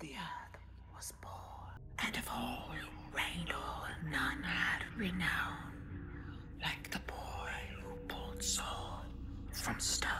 [0.00, 0.60] the earth
[0.94, 3.52] was born, and of all who reigned
[4.10, 5.72] none had renown
[6.62, 7.50] like the boy
[7.82, 9.08] who pulled sword
[9.50, 10.12] from stone.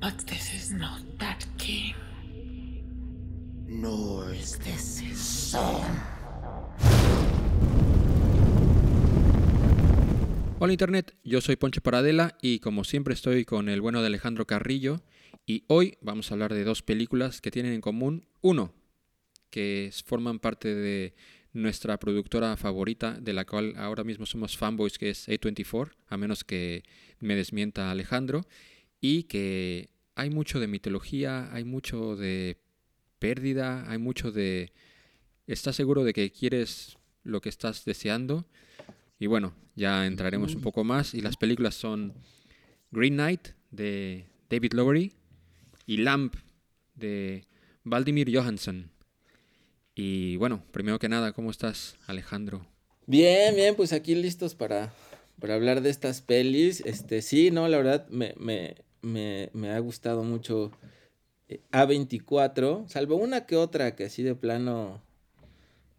[0.00, 1.94] But this is not that king,
[3.66, 6.00] nor is this his son.
[10.62, 14.46] Hola Internet, yo soy Ponche Paradela y como siempre estoy con el bueno de Alejandro
[14.46, 15.00] Carrillo
[15.46, 18.26] y hoy vamos a hablar de dos películas que tienen en común.
[18.42, 18.74] Uno,
[19.48, 21.14] que forman parte de
[21.54, 26.44] nuestra productora favorita, de la cual ahora mismo somos fanboys, que es A24, a menos
[26.44, 26.82] que
[27.20, 28.42] me desmienta Alejandro,
[29.00, 32.58] y que hay mucho de mitología, hay mucho de
[33.18, 34.74] pérdida, hay mucho de...
[35.46, 38.44] ¿Estás seguro de que quieres lo que estás deseando?
[39.20, 41.14] Y bueno, ya entraremos un poco más.
[41.14, 42.14] Y las películas son
[42.90, 45.12] Green Knight de David Lowery
[45.86, 46.34] y Lamp
[46.94, 47.44] de
[47.84, 48.90] Valdimir Johansson.
[49.94, 52.66] Y bueno, primero que nada, ¿cómo estás, Alejandro?
[53.06, 54.94] Bien, bien, pues aquí listos para,
[55.38, 56.80] para hablar de estas pelis.
[56.86, 60.72] Este, sí, no, la verdad me, me, me, me ha gustado mucho
[61.48, 65.02] eh, A24, salvo una que otra que así de plano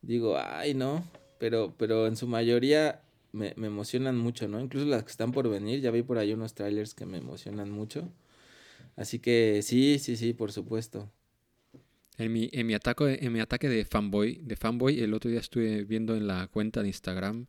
[0.01, 1.05] digo, ay, no,
[1.37, 4.59] pero, pero en su mayoría me, me, emocionan mucho, ¿no?
[4.59, 7.71] Incluso las que están por venir, ya vi por ahí unos trailers que me emocionan
[7.71, 8.11] mucho.
[8.95, 11.11] Así que sí, sí, sí, por supuesto.
[12.17, 15.39] En mi, en mi, ataque, en mi ataque de fanboy, de fanboy, el otro día
[15.39, 17.47] estuve viendo en la cuenta de Instagram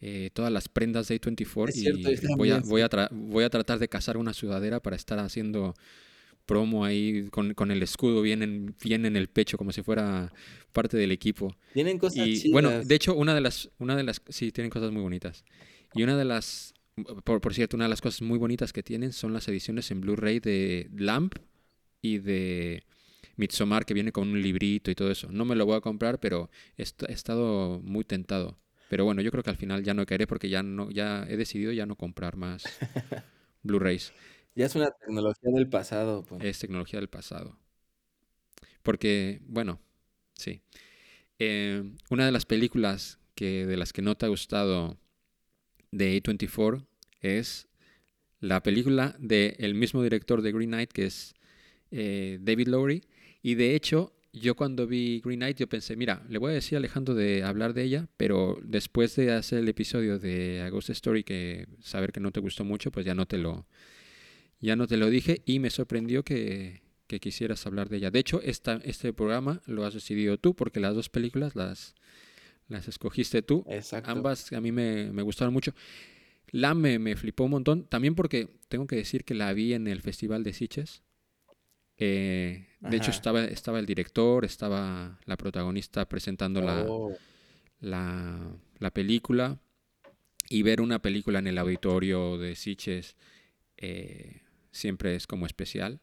[0.00, 3.88] eh, todas las prendas de A24 y voy a, voy, a voy a tratar de
[3.88, 5.74] cazar una sudadera para estar haciendo
[6.46, 10.32] promo ahí con, con, el escudo bien en, bien en el pecho, como si fuera
[10.72, 11.56] parte del equipo.
[11.72, 14.90] Tienen cosas y, Bueno, de hecho, una de las, una de las, sí, tienen cosas
[14.90, 15.44] muy bonitas.
[15.94, 16.74] Y una de las,
[17.24, 20.00] por, por cierto, una de las cosas muy bonitas que tienen son las ediciones en
[20.00, 21.36] Blu-ray de Lamp
[22.02, 22.84] y de
[23.36, 25.28] Midsommar, que viene con un librito y todo eso.
[25.30, 28.58] No me lo voy a comprar, pero he, he estado muy tentado.
[28.88, 31.36] Pero bueno, yo creo que al final ya no caeré porque ya no, ya he
[31.36, 32.64] decidido ya no comprar más
[33.62, 34.12] Blu-rays.
[34.54, 36.24] Ya es una tecnología del pasado.
[36.24, 36.44] Pues.
[36.44, 37.58] Es tecnología del pasado.
[38.82, 39.80] Porque, bueno,
[40.34, 40.60] sí.
[41.38, 44.98] Eh, una de las películas que, de las que no te ha gustado
[45.90, 46.86] de A24
[47.20, 47.68] es
[48.40, 51.34] la película del mismo director de Green Knight, que es
[51.90, 53.02] eh, David Lowery.
[53.42, 56.76] Y de hecho, yo cuando vi Green Knight, yo pensé, mira, le voy a decir
[56.76, 60.90] a Alejandro de hablar de ella, pero después de hacer el episodio de A Ghost
[60.90, 63.66] Story, que saber que no te gustó mucho, pues ya no te lo,
[64.64, 68.10] ya no te lo dije y me sorprendió que, que quisieras hablar de ella.
[68.10, 71.94] De hecho, esta, este programa lo has decidido tú porque las dos películas las,
[72.68, 73.64] las escogiste tú.
[73.68, 74.10] Exacto.
[74.10, 75.74] Ambas a mí me, me gustaron mucho.
[76.50, 79.86] La me, me, flipó un montón, también porque tengo que decir que la vi en
[79.86, 81.02] el Festival de Siches.
[81.96, 87.10] Eh, de hecho, estaba, estaba el director, estaba la protagonista presentando Oh.
[87.80, 89.58] la, la, la, película.
[90.48, 93.16] Y ver una película en el auditorio de Siches
[93.76, 94.43] eh,
[94.74, 96.00] siempre es como especial.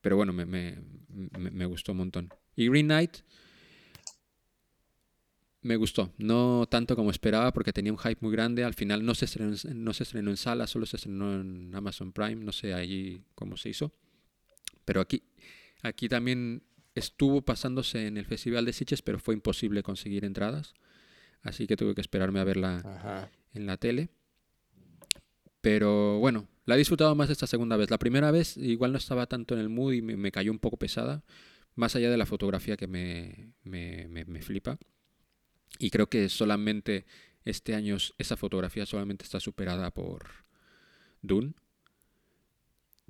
[0.00, 2.28] Pero bueno, me, me, me, me, gustó un montón.
[2.56, 3.18] Y Green Knight
[5.62, 6.12] me gustó.
[6.18, 8.64] No tanto como esperaba porque tenía un hype muy grande.
[8.64, 12.12] Al final no se estrenó, no se estrenó en sala, solo se estrenó en Amazon
[12.12, 12.44] Prime.
[12.44, 13.94] No sé allí cómo se hizo.
[14.84, 15.22] Pero aquí,
[15.82, 16.64] aquí también
[16.96, 20.74] estuvo pasándose en el Festival de Sitges, pero fue imposible conseguir entradas.
[21.42, 23.30] Así que tuve que esperarme a verla Ajá.
[23.54, 24.10] en la tele.
[25.60, 27.90] Pero bueno, la he disfrutado más esta segunda vez.
[27.90, 30.58] La primera vez igual no estaba tanto en el mood y me, me cayó un
[30.58, 31.24] poco pesada.
[31.74, 34.78] Más allá de la fotografía que me, me, me, me, flipa.
[35.78, 37.06] Y creo que solamente
[37.44, 40.26] este año esa fotografía solamente está superada por
[41.22, 41.54] Dune.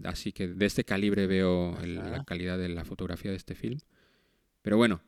[0.04, 3.80] Así que de este calibre veo el, la calidad de la fotografía de este film.
[4.62, 5.02] Pero bueno,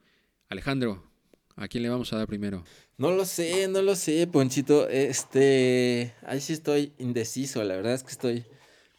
[0.49, 1.11] Alejandro,
[1.57, 2.65] ¿A quién le vamos a dar primero?
[2.99, 4.89] No lo sé, no lo sé, Ponchito.
[4.89, 6.13] Este.
[6.27, 7.63] Ahí sí estoy indeciso.
[7.63, 8.45] La verdad es que estoy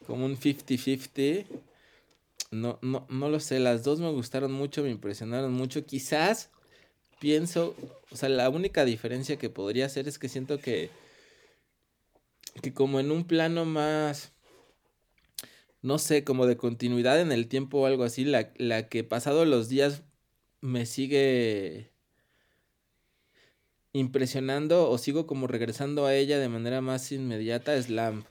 [0.07, 1.45] como un 50-50.
[2.51, 3.59] No, no, no lo sé.
[3.59, 5.85] Las dos me gustaron mucho, me impresionaron mucho.
[5.85, 6.49] Quizás
[7.19, 7.75] pienso.
[8.11, 10.89] O sea, la única diferencia que podría hacer es que siento que.
[12.61, 14.31] Que como en un plano más.
[15.81, 18.23] No sé, como de continuidad en el tiempo o algo así.
[18.23, 20.03] La, la que pasado los días
[20.61, 21.94] me sigue
[23.95, 28.25] impresionando o sigo como regresando a ella de manera más inmediata es Lamb,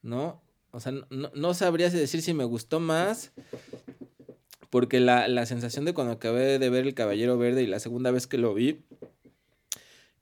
[0.00, 0.40] ¿no?
[0.70, 3.32] O sea, no, no sabría decir si me gustó más,
[4.70, 8.10] porque la, la, sensación de cuando acabé de ver El Caballero Verde y la segunda
[8.10, 8.84] vez que lo vi,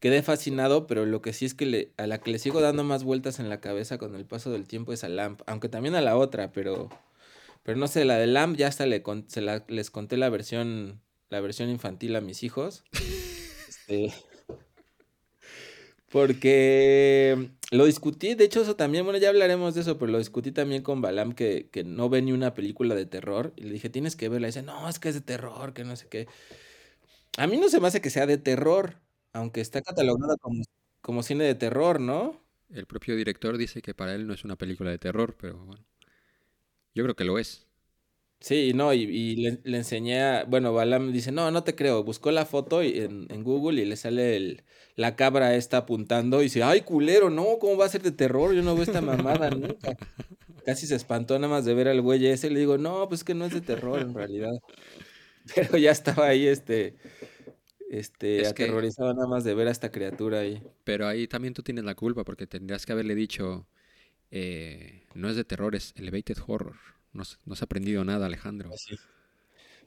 [0.01, 2.83] quedé fascinado, pero lo que sí es que le, a la que le sigo dando
[2.83, 5.95] más vueltas en la cabeza con el paso del tiempo es a Lamp, aunque también
[5.95, 6.91] a la otra, pero,
[7.63, 11.01] Pero no sé, la de Lamb ya hasta le se la- les conté la versión,
[11.31, 12.83] la versión infantil a mis hijos.
[13.87, 14.15] Este,
[16.15, 20.53] porque lo discutí, de hecho eso también, bueno, ya hablaremos de eso, pero lo discutí
[20.53, 23.53] también con Balam que, que no ve ni una película de terror.
[23.57, 24.47] Y le dije, tienes que verla.
[24.47, 26.29] Y dice, no, es que es de terror, que no sé qué.
[27.37, 29.01] A mí no se me hace que sea de terror,
[29.33, 30.63] aunque está catalogada como,
[31.01, 32.41] como cine de terror, ¿no?
[32.71, 35.85] El propio director dice que para él no es una película de terror, pero bueno.
[36.95, 37.67] Yo creo que lo es.
[38.45, 42.05] Sí, no, y, y le, le enseñé a, bueno, Balam dice, no, no te creo,
[42.05, 44.65] buscó la foto y- en, en Google y le sale el,
[44.97, 48.53] la cabra esta apuntando y dice, ay, culero, no, ¿cómo va a ser de terror?
[48.55, 49.97] Yo no veo esta mamada nunca.
[50.67, 53.33] Casi se espantó nada más de ver al güey ese, le digo, no, pues que
[53.35, 54.53] no es de terror en realidad.
[55.55, 56.97] Pero ya estaba ahí, este,
[57.91, 60.63] este, Es que- aterrorizado nada más de ver a esta criatura ahí.
[60.85, 63.67] Pero ahí también tú tienes la culpa porque tendrías que haberle dicho,
[64.31, 66.77] eh, no es de terror, es elevated horror.
[67.15, 68.77] No, no has aprendido nada, Alejandro.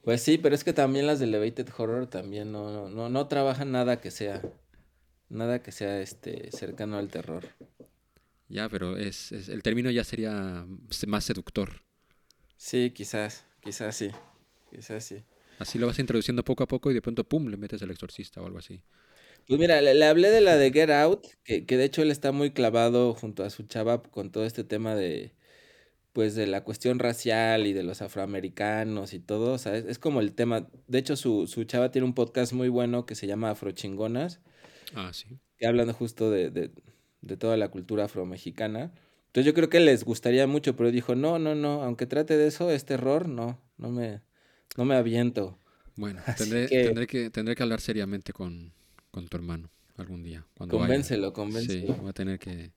[0.04, 3.28] Pues sí, pero es que también las de Elevated Horror también no, no, no, no
[3.28, 4.42] trabajan nada que sea,
[5.30, 7.46] nada que sea, este, cercano al terror.
[8.50, 10.66] Ya, pero es, es- el término ya sería
[11.08, 11.82] más seductor.
[12.58, 14.12] Sí, quizás, quizás sí,
[14.72, 15.24] quizás sí.
[15.60, 18.42] Así lo vas introduciendo poco a poco y de pronto, pum, le metes el exorcista
[18.42, 18.82] o algo así.
[19.48, 22.12] Pues mira, le, le hablé de la de Get Out, que, que de hecho él
[22.12, 25.32] está muy clavado junto a su chava con todo este tema de,
[26.18, 30.00] pues de la cuestión racial y de los afroamericanos y todo, o sea, es, es
[30.00, 33.28] como el tema, de hecho su, su chava tiene un podcast muy bueno que se
[33.28, 34.40] llama Afrochingonas,
[34.96, 35.28] Ah, sí.
[35.60, 36.72] que hablan justo de, de,
[37.22, 38.92] de toda la cultura afromexicana.
[39.28, 42.48] Entonces yo creo que les gustaría mucho, pero dijo, no, no, no, aunque trate de
[42.48, 44.22] eso, este error, no, no me,
[44.76, 45.60] no me aviento.
[45.98, 48.74] Bueno, tendré, que- tendré que, tendré que hablar seriamente con,
[49.12, 50.48] con tu hermano algún día.
[50.56, 50.88] Cuando vaya.
[50.88, 51.94] Convéncelo, Sí, convéncelo.
[51.94, 52.72] voy a tener que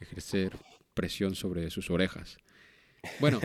[0.00, 0.56] ejercer
[0.94, 2.38] presión sobre sus orejas.
[3.20, 3.40] Bueno,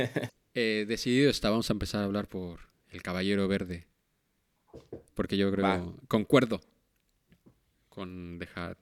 [0.53, 2.59] eh, decidido está, vamos a empezar a hablar por
[2.89, 3.87] el Caballero Verde.
[5.13, 5.93] Porque yo creo, Va.
[6.07, 6.61] concuerdo
[7.89, 8.77] con dejar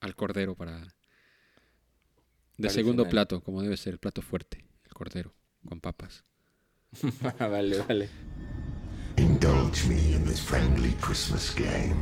[0.00, 0.80] al Cordero para...
[2.58, 5.32] De Para segundo plato, como debe ser, el plato fuerte, el Cordero,
[5.66, 6.22] con papas.
[7.38, 8.08] vale, vale.
[9.16, 11.96] Indulge me in this friendly Christmas game.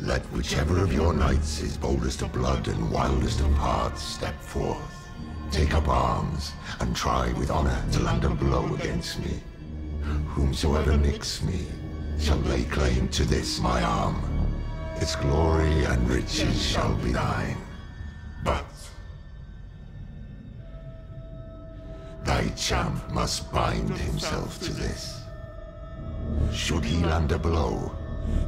[0.00, 5.05] Let whichever of your knights is boldest of blood and wildest of hearts step forth.
[5.50, 9.40] Take up arms and try with honor to land a blow against me.
[10.28, 11.66] Whomsoever nicks me
[12.18, 14.22] shall lay claim to this my arm.
[14.96, 17.56] Its glory and riches shall be thine.
[18.44, 18.64] But
[22.24, 25.20] thy champ must bind himself to this.
[26.52, 27.92] Should he land a blow,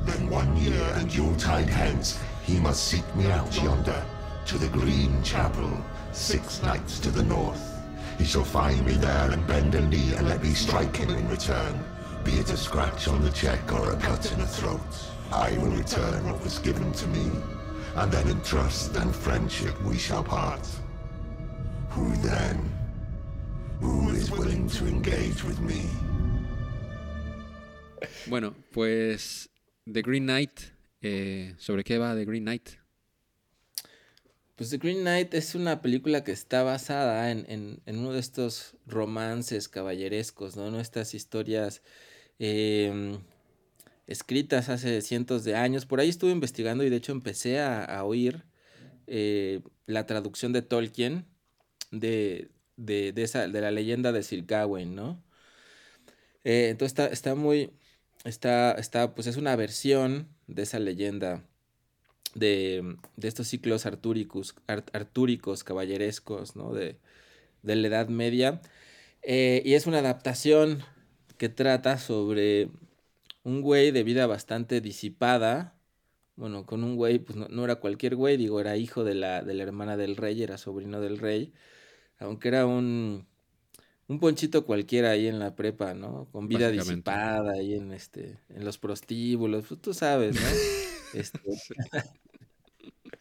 [0.04, 4.04] then one year and Yuletide hence he must seek me out yonder
[4.46, 5.70] to the Green Chapel,
[6.18, 7.62] six nights to the north.
[8.18, 11.28] He shall find me there and bend a knee and let me strike him in
[11.28, 11.78] return,
[12.24, 14.80] be it a scratch on the cheek or a cut in the throat.
[15.32, 17.30] I will return what was given to me,
[17.94, 20.66] and then in trust and friendship we shall part.
[21.90, 22.68] Who then?
[23.80, 25.86] Who is willing to engage with me?
[28.26, 29.48] Bueno, pues
[29.86, 30.72] The Green Knight,
[31.02, 32.77] eh, ¿sobre qué va The Green Knight?
[34.58, 38.18] Pues The Green Knight es una película que está basada en, en- en uno de
[38.20, 40.68] estos romances caballerescos, ¿no?
[40.70, 40.80] ¿No?
[40.80, 41.80] Estas historias
[42.40, 43.20] em,
[44.08, 45.86] escritas hace cientos de años.
[45.86, 48.44] Por ahí estuve investigando y de hecho empecé a, a oír
[49.06, 51.26] eh, la traducción de Tolkien
[51.92, 55.22] de, de, de esa, de la leyenda de Sir Gawain, ¿no?
[56.44, 57.72] Eh, entonces está, está muy,
[58.24, 61.44] está, está, pues es una versión de esa leyenda
[62.38, 66.72] de, de estos ciclos artúricos, ar- artúricos, caballerescos, ¿no?
[66.72, 66.96] De,
[67.62, 68.60] de la Edad Media.
[69.22, 70.82] Eh, y es una adaptación
[71.38, 72.70] que trata sobre
[73.44, 75.74] un güey de vida bastante disipada.
[76.36, 79.42] Bueno, con un güey, pues no, no era cualquier güey, digo, era hijo de la,
[79.42, 81.52] de la hermana del rey, era sobrino del rey.
[82.18, 83.26] Aunque era un,
[84.08, 86.28] un ponchito cualquiera ahí en la prepa, ¿no?
[86.32, 90.62] Con vida disipada ahí en este, en los prostíbulos, pues tú sabes, ¿no?
[91.12, 91.62] Este,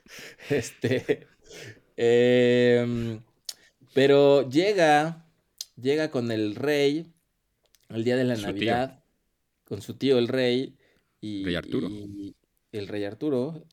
[0.49, 1.27] este,
[1.97, 3.21] em,
[3.93, 5.25] pero llega,
[5.75, 7.13] llega con el rey
[7.89, 8.53] el día de la Su tío.
[8.53, 9.03] Navidad,
[9.65, 10.77] con su tío el rey
[11.21, 11.89] y, Rey Arturo.
[11.89, 12.35] y
[12.71, 13.65] el rey Arturo.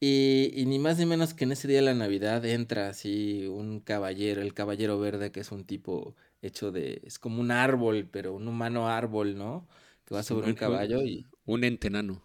[0.00, 3.46] Y, y ni más ni menos que en ese día de la Navidad entra así
[3.46, 8.08] un caballero, el caballero verde, que es un tipo hecho de, es como un árbol,
[8.10, 9.68] pero un humano árbol, ¿no?
[10.06, 12.22] Que va sobre un- un caballo y Un ente enano.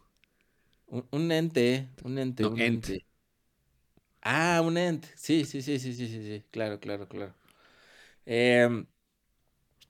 [0.88, 2.89] un, un ente, un ente, No, un ent.
[2.89, 3.05] ente.
[4.25, 5.08] Ah, un ente.
[5.15, 6.46] Sí, sí, sí, sí, sí, sí, sí.
[6.51, 7.34] Claro, claro, claro.
[8.25, 8.88] Em,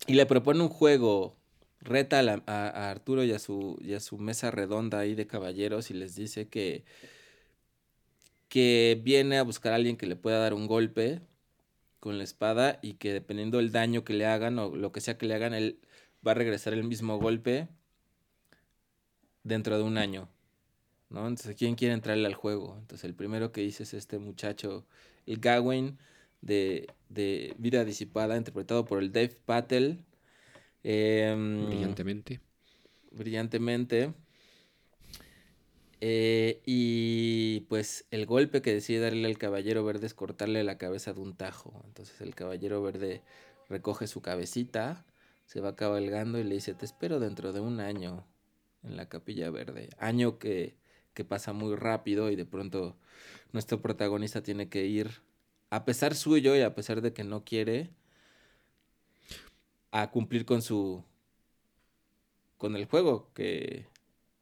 [0.07, 1.35] y le propone un juego,
[1.81, 5.27] reta a, a- a Arturo y a, su, y a su mesa redonda ahí de
[5.27, 6.85] caballeros y les dice que,
[8.49, 11.21] que viene a buscar a alguien que le pueda dar un golpe
[11.99, 15.17] con la espada y que dependiendo del daño que le hagan o lo que sea
[15.19, 15.79] que le hagan, él
[16.27, 17.69] va a regresar el mismo golpe
[19.43, 20.27] dentro de un año.
[21.15, 21.27] ¿No?
[21.27, 22.77] Entonces, ¿quién quiere entrarle al juego?
[22.79, 24.85] Entonces, el primero que dice es este muchacho,
[25.25, 25.97] el Gawain
[26.41, 30.05] de, de Vida Disipada, interpretado por el Dave Patel.
[30.83, 32.41] em, Brillantemente.
[33.11, 34.13] brillantemente.
[36.01, 41.13] Eh, y pues el golpe que decide darle al caballero verde es cortarle la cabeza
[41.13, 41.81] de un tajo.
[41.85, 43.23] Entonces el caballero verde
[43.69, 45.05] recoge su cabecita,
[45.45, 48.27] se va cabalgando y le dice, te espero dentro de un año
[48.83, 49.89] en la capilla verde.
[49.97, 50.77] Año que,
[51.15, 52.95] que pasa muy rápido y de pronto
[53.53, 55.09] nuestro protagonista tiene que ir,
[55.71, 57.89] a pesar suyo y a pesar de que no quiere,
[59.91, 61.03] a cumplir con su...
[62.57, 63.87] con el juego que,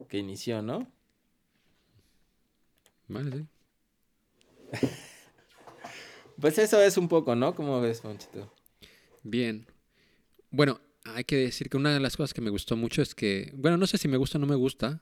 [0.08, 0.86] que inició, ¿no?
[3.08, 3.46] Vale, sí.
[6.40, 7.54] Pues eso es un poco, ¿no?
[7.54, 8.52] ¿Cómo ves, Ponchito?
[9.22, 9.66] Bien.
[10.50, 13.52] Bueno, hay que decir que una de las cosas que me gustó mucho es que,
[13.54, 15.00] bueno, no sé si me gusta o no me gusta,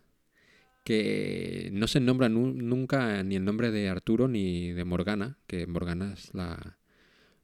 [0.85, 5.67] que no se nombra nu- nunca ni el nombre de Arturo ni de Morgana, que
[5.67, 6.79] Morgana es la,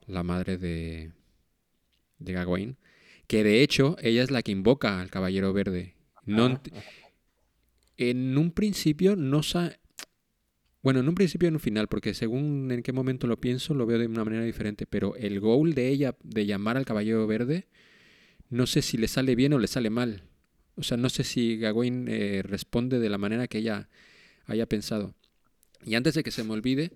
[0.07, 1.13] la madre de,
[2.19, 2.77] de Gawain,
[3.27, 5.95] que de hecho ella es la que invoca al Caballero Verde.
[6.27, 6.61] No, Ah,
[7.97, 9.79] en un principio no sa
[10.83, 13.75] Bueno, en un principio y en un final, porque según en qué momento lo pienso,
[13.75, 14.87] lo veo de una manera diferente.
[14.87, 17.67] Pero el goal de ella de llamar al Caballero Verde,
[18.51, 20.25] no sé si le sale bien o le sale mal.
[20.79, 23.89] O sea, no sé si Gawain eh, responde de la manera que ella
[24.47, 25.15] haya pensado.
[25.85, 26.93] Y antes de que se me olvide,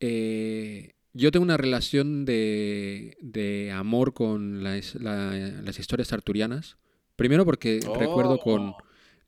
[0.00, 6.76] eh, yo tengo una relación de, de amor con las, la- las historias arturianas.
[7.16, 8.76] Primero porque recuerdo con, Oh.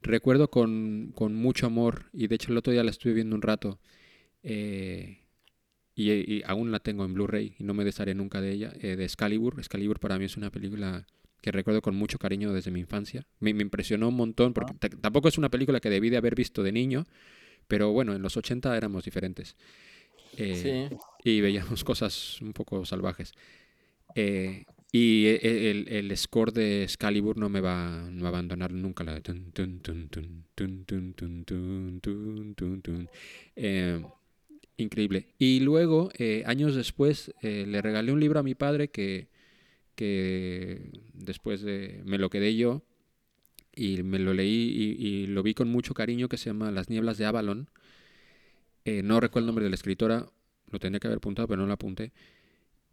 [0.00, 3.42] recuerdo con, con mucho amor, y de hecho el otro día la estuve viendo un
[3.42, 3.78] rato,
[4.42, 5.18] eh,
[5.94, 8.96] y, y aún la tengo en Blu-ray y no me desharé nunca de ella, eh,
[8.96, 9.56] de Excalibur.
[9.58, 11.06] Excalibur para mí es una película
[11.42, 13.26] que recuerdo con mucho cariño desde mi infancia.
[13.40, 16.70] Me, impresionó un montón, porque tampoco es una película que debí de haber visto de
[16.70, 17.04] niño,
[17.66, 19.56] pero bueno, en los 80 éramos diferentes.
[20.36, 20.88] Sí.
[21.24, 23.34] Y veíamos cosas un poco salvajes.
[24.14, 29.04] Y el, el, score de Excalibur no me va, no a abandonar nunca.
[34.76, 35.26] Increíble.
[35.38, 36.10] Y luego,
[36.44, 39.31] años después, le regalé un libro a mi padre que
[39.94, 42.82] que después de, me lo quedé yo
[43.74, 47.18] y me lo leí y, lo vi con mucho cariño que se llama Las nieblas
[47.18, 47.68] de Avalon.
[48.84, 50.26] Eh, no recuerdo el nombre de la escritora,
[50.70, 52.12] lo tendría que haber apuntado, pero no lo apunté,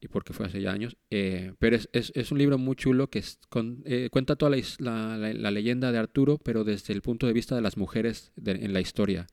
[0.02, 0.98] y porque fue hace ya años.
[1.10, 3.40] Eh, pero es, es- es un libro muy chulo que es
[3.86, 7.62] eh, cuenta toda la, la- leyenda de Arturo, pero desde el punto de vista de
[7.62, 9.28] las mujeres en la historia,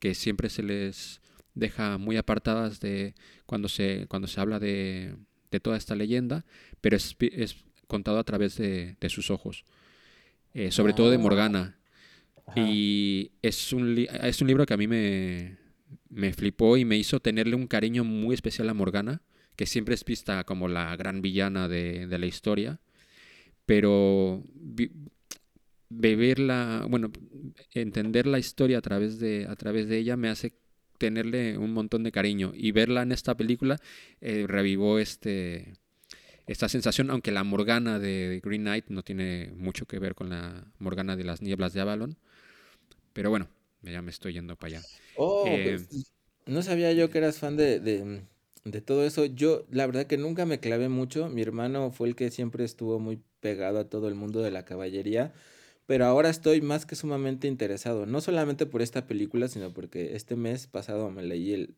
[0.00, 1.20] que siempre se les
[1.54, 3.14] deja muy apartadas de
[3.46, 5.16] cuando se, cuando se habla de,
[5.50, 6.44] de toda esta leyenda,
[6.80, 7.16] pero es,
[7.86, 9.64] contado a través de, de sus ojos,
[10.52, 11.20] Eh, sobre todo de Ah.
[11.20, 11.76] Morgana.
[12.46, 12.60] Ajá.
[12.60, 15.56] Y es un, es un libro que a mí me,
[16.08, 19.22] me flipó y me hizo tenerle un cariño muy especial a Morgana,
[19.56, 22.80] que siempre es vista como la gran villana de, de la historia.
[23.66, 24.90] Pero vi-
[26.88, 27.10] bueno,
[27.74, 30.52] entender la historia a través de, a través de ella me hace
[31.00, 32.52] tenerle un montón de cariño.
[32.54, 33.80] Y verla en esta película
[34.22, 35.74] eh, revivó este,
[36.46, 40.66] esta sensación, aunque la Morgana de Green Knight no tiene mucho que ver con la
[40.80, 42.18] Morgana de las nieblas de Avalon.
[43.12, 43.48] Pero bueno,
[43.82, 44.88] ya me estoy yendo para allá.
[45.14, 45.88] Oh, Eh, pues,
[46.46, 48.22] no sabía yo que eras fan de, de,
[48.64, 49.24] de todo eso.
[49.26, 51.28] Yo, la verdad que nunca me clavé mucho.
[51.28, 54.64] Mi hermano fue el que siempre estuvo muy pegado a todo el mundo de la
[54.64, 55.32] caballería.
[55.90, 58.06] Pero ahora estoy más que sumamente interesado.
[58.06, 61.74] No solamente por esta película, sino porque este mes pasado me leí el,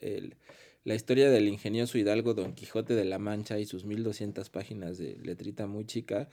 [0.00, 0.34] el-
[0.82, 5.16] la historia del ingenioso hidalgo Don Quijote de la Mancha y sus 1200 páginas de
[5.22, 6.28] letrita muy chica.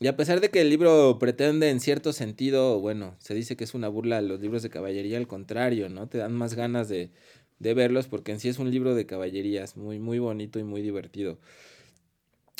[0.00, 3.64] Y a pesar de que el libro pretende en cierto sentido, bueno, se dice que
[3.64, 6.08] es una burla a los libros de caballería, al contrario, ¿no?
[6.08, 7.10] Te dan más ganas de,
[7.58, 10.80] de verlos porque en sí es un libro de caballerías, muy, muy bonito y muy
[10.80, 11.38] divertido.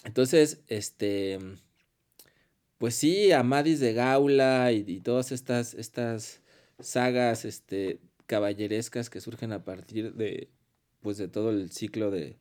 [0.04, 1.38] Entonces, este,
[2.82, 6.40] pues sí, Amadis de Gaula y, y todas estas, estas
[6.80, 10.50] sagas, este, caballerescas que surgen a partir de,
[11.00, 12.38] pues de todo el ciclo de,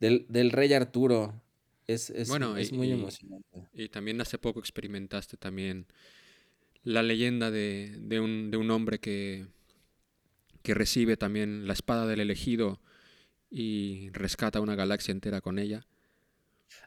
[0.00, 1.40] del, del rey Arturo.
[1.86, 3.68] Es, es, Bueno, es y- muy emocionante.
[3.72, 5.86] Y también hace poco experimentaste también
[6.82, 9.46] la leyenda de, de un, de un hombre que,
[10.62, 12.80] que recibe también la espada del elegido
[13.50, 15.86] y rescata una galaxia entera con ella.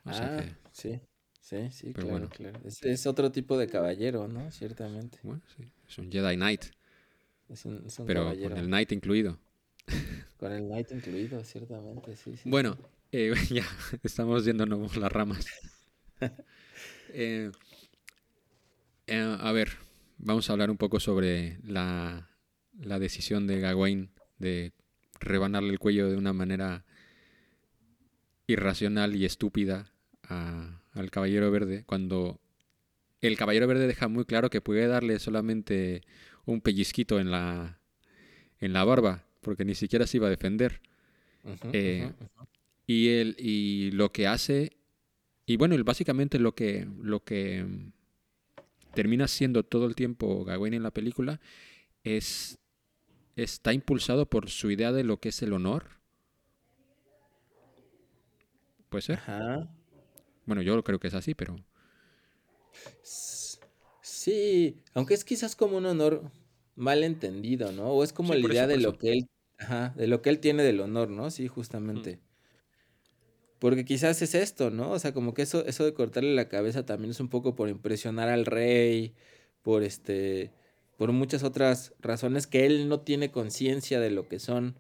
[0.06, 1.00] O sea Ah, que, sí,
[1.50, 2.30] sí, sí, Pero claro, bueno.
[2.30, 2.60] claro.
[2.66, 4.52] Es, es otro tipo de caballero, ¿no?
[4.52, 5.20] Ciertamente.
[5.24, 6.66] bueno, sí, es un Jedi Knight,
[7.50, 8.50] Es un, es un pero caballero.
[8.50, 9.40] con el Knight incluido.
[10.40, 12.50] Con el Knight incluido, ciertamente, sí, sí.
[12.50, 12.78] Bueno,
[13.12, 13.66] eh, ya
[14.04, 15.46] estamos yéndonos las ramas.
[17.14, 17.50] Eh,
[19.08, 19.70] eh, a ver,
[20.18, 22.30] vamos a hablar un poco sobre la,
[22.80, 24.74] la decisión de Gawain de
[25.20, 26.86] rebanarle el cuello de una manera
[28.48, 29.92] irracional y estúpida
[30.24, 32.40] a- al Caballero Verde, cuando
[33.22, 36.02] el Caballero Verde deja muy claro que puede darle solamente
[36.46, 37.80] un pellizquito en la,
[38.60, 40.82] en la barba, porque ni siquiera se iba a defender.
[41.74, 42.12] Eh.
[42.86, 44.72] Y, él, y lo que hace,
[45.46, 47.92] y bueno, él básicamente lo que, lo que mm,
[48.94, 51.40] termina siendo todo el tiempo Gawain en la película
[52.04, 52.58] es,
[53.36, 56.00] está impulsado por su idea de lo que es el honor.
[58.90, 59.20] ¿Puede ser?
[59.20, 59.70] Ajá.
[60.50, 61.56] Bueno, yo creo que es así, pero...
[64.02, 66.32] Sí, aunque es quizás como un honor
[66.76, 67.90] mal entendido, ¿no?
[67.92, 68.98] O es como Sí, la idea eso, de lo eso.
[68.98, 71.32] que él, ajá, de lo que él tiene del honor, ¿no?
[71.32, 72.20] Sí, justamente.
[73.60, 74.92] Porque quizás es esto, ¿no?
[74.92, 77.68] O sea, como que eso, eso de cortarle la cabeza también es un poco por
[77.70, 79.16] impresionar al rey,
[79.64, 80.54] por este,
[80.98, 84.80] por muchas otras razones que él no tiene conciencia de lo que son,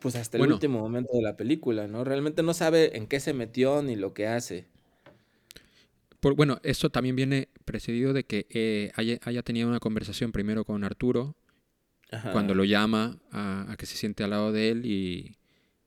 [0.00, 0.54] pues hasta el Bueno.
[0.54, 2.04] último momento de la película, ¿no?
[2.04, 4.66] Realmente no sabe en qué se metió ni lo que hace.
[6.20, 10.64] Por- bueno, esto también viene precedido de que eh, haya, haya tenido una conversación primero
[10.64, 11.36] con Arturo,
[12.10, 12.32] Ajá.
[12.32, 15.36] cuando lo llama a, a que se siente al lado de él y,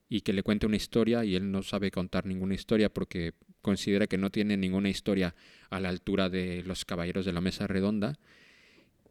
[0.08, 4.06] y que le cuente una historia y él no sabe contar ninguna historia porque considera
[4.06, 5.34] que no tiene ninguna historia
[5.70, 8.18] a la altura de los caballeros de la mesa redonda.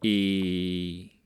[0.01, 1.20] Y,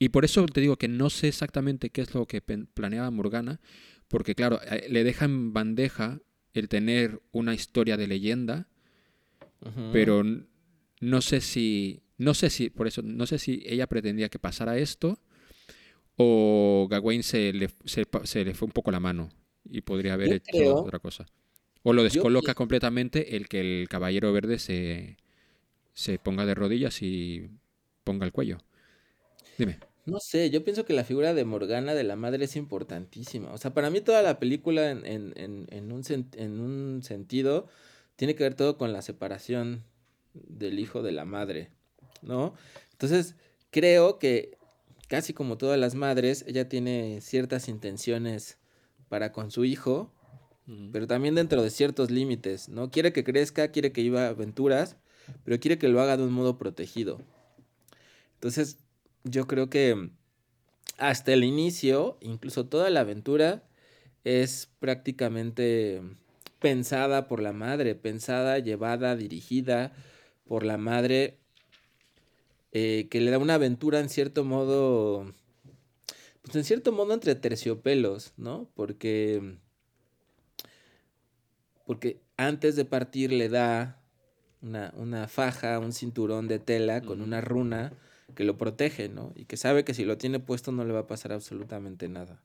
[0.00, 3.60] y por eso te digo que no sé exactamente qué es lo que planeaba Morgana,
[4.08, 6.20] porque claro, eh, le deja en bandeja
[6.54, 8.66] el tener una historia de leyenda,
[9.92, 10.22] pero
[11.00, 14.76] no sé si no sé si por eso no sé si ella pretendía que pasara
[14.78, 15.18] esto
[16.16, 19.30] o Gawain se le, se, se le fue un poco la mano
[19.64, 21.26] y podría haber Yo hecho creo- otra cosa.
[21.82, 25.16] O lo descoloca completamente el que el caballero verde se
[25.94, 27.50] se ponga de rodillas y
[28.04, 28.58] ponga el cuello.
[29.58, 29.78] Dime
[30.10, 33.52] No sé, yo pienso que la figura de Morgana de la madre es importantísima.
[33.52, 36.02] O sea, para mí toda la película en, en- en- en un,
[36.36, 37.68] en un sentido
[38.16, 39.84] tiene que ver todo con la separación
[40.34, 41.70] del hijo de la madre,
[42.22, 42.54] ¿no?
[42.92, 43.36] Entonces,
[43.70, 44.58] creo que
[45.08, 48.58] casi como todas las madres, ella tiene ciertas intenciones
[49.08, 50.12] para con su hijo,
[50.92, 52.90] pero también dentro de ciertos límites, ¿no?
[52.90, 54.96] Quiere que crezca, quiere que viva aventuras,
[55.44, 57.20] pero quiere que lo haga de un modo protegido.
[58.34, 58.78] Entonces,
[59.24, 60.10] yo creo que
[60.98, 63.62] hasta el inicio, incluso toda la aventura,
[64.24, 66.02] es prácticamente
[66.58, 69.92] pensada por la madre, pensada, llevada, dirigida
[70.46, 71.38] por la madre,
[72.72, 75.32] eh, que le da una aventura en cierto modo,
[76.42, 78.68] pues en cierto modo entre terciopelos, ¿no?
[78.74, 79.56] Porque,
[81.86, 84.02] porque antes de partir le da
[84.60, 87.94] una, una faja, un cinturón de tela con una runa
[88.34, 89.32] que lo protege, ¿no?
[89.34, 92.42] Y que sabe que si lo tiene puesto no le va a pasar absolutamente nada.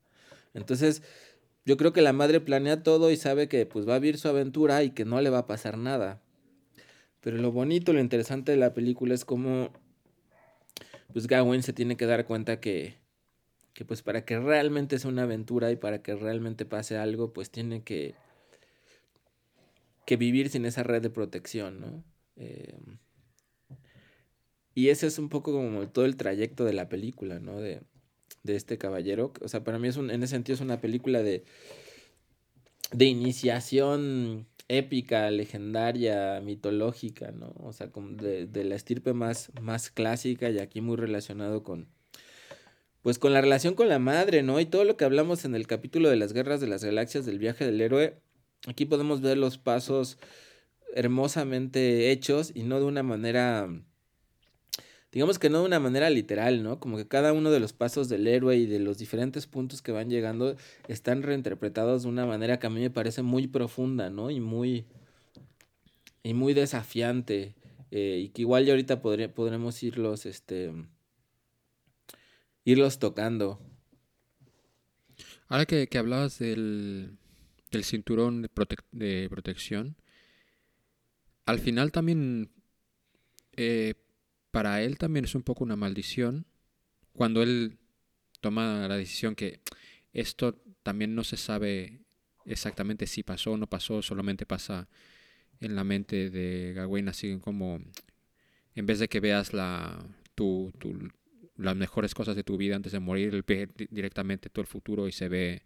[0.53, 1.03] Entonces,
[1.65, 4.27] yo creo que la madre planea todo y sabe que pues va a vivir su
[4.27, 6.21] aventura y que no le va a pasar nada.
[7.21, 9.71] Pero lo bonito, lo interesante de la película es cómo
[11.11, 12.97] pues Gawain se tiene que dar cuenta que
[13.73, 17.49] que pues para que realmente sea una aventura y para que realmente pase algo, pues
[17.49, 18.15] tiene que
[20.05, 22.03] que vivir sin esa red de protección, ¿no?
[22.37, 22.77] Eh,
[24.75, 27.59] y ese es un poco como todo el trayecto de la película, ¿no?
[27.59, 27.81] De,
[28.43, 29.33] de este caballero.
[29.41, 31.45] O sea, para mí es un, en ese sentido es una película de,
[32.91, 37.53] de iniciación épica, legendaria, mitológica, ¿no?
[37.63, 41.87] O sea, como de, de la estirpe más, más clásica y aquí muy relacionado con,
[43.01, 44.59] pues con la relación con la madre, ¿no?
[44.59, 47.39] Y todo lo que hablamos en el capítulo de las guerras de las galaxias del
[47.39, 48.19] viaje del héroe,
[48.67, 50.17] aquí podemos ver los pasos
[50.95, 53.69] hermosamente hechos y no de una manera
[55.15, 56.77] digamos que no de una manera literal, ¿no?
[56.79, 59.93] Como que cada uno de los pasos del héroe y de los diferentes puntos que
[59.93, 60.57] van llegando
[60.89, 64.29] están reinterpretados de una manera que a mí me parece muy profunda, ¿no?
[64.29, 64.85] Y muy,
[66.21, 67.55] y muy desafiante.
[67.91, 70.73] eh, y que igual ya ahorita podremos irlos, este,
[72.65, 73.61] irlos tocando.
[75.47, 77.17] ahora que, que hablabas del,
[77.71, 79.95] del cinturón de, protec- de protección
[81.45, 82.49] al final también
[83.55, 83.93] eh,
[84.55, 86.45] para él también es un poco una maldición
[87.11, 87.77] cuando él
[88.39, 89.59] toma la decisión que
[90.13, 91.99] esto también no se sabe
[92.45, 94.87] exactamente si pasó o no pasó, solamente pasa
[95.59, 97.81] en la mente de Gawain, así como
[98.75, 100.01] en vez de que veas la,
[101.57, 105.09] las mejores cosas de tu vida antes de morir, él ve directamente todo el futuro
[105.09, 105.63] y se ve,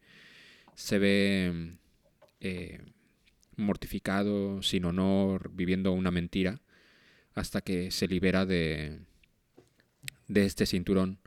[0.73, 1.77] se ve
[2.39, 2.79] eh,
[3.55, 6.59] mortificado, sin honor, viviendo una mentira,
[7.39, 8.99] hasta que se libera de,
[10.27, 11.19] de este cinturón.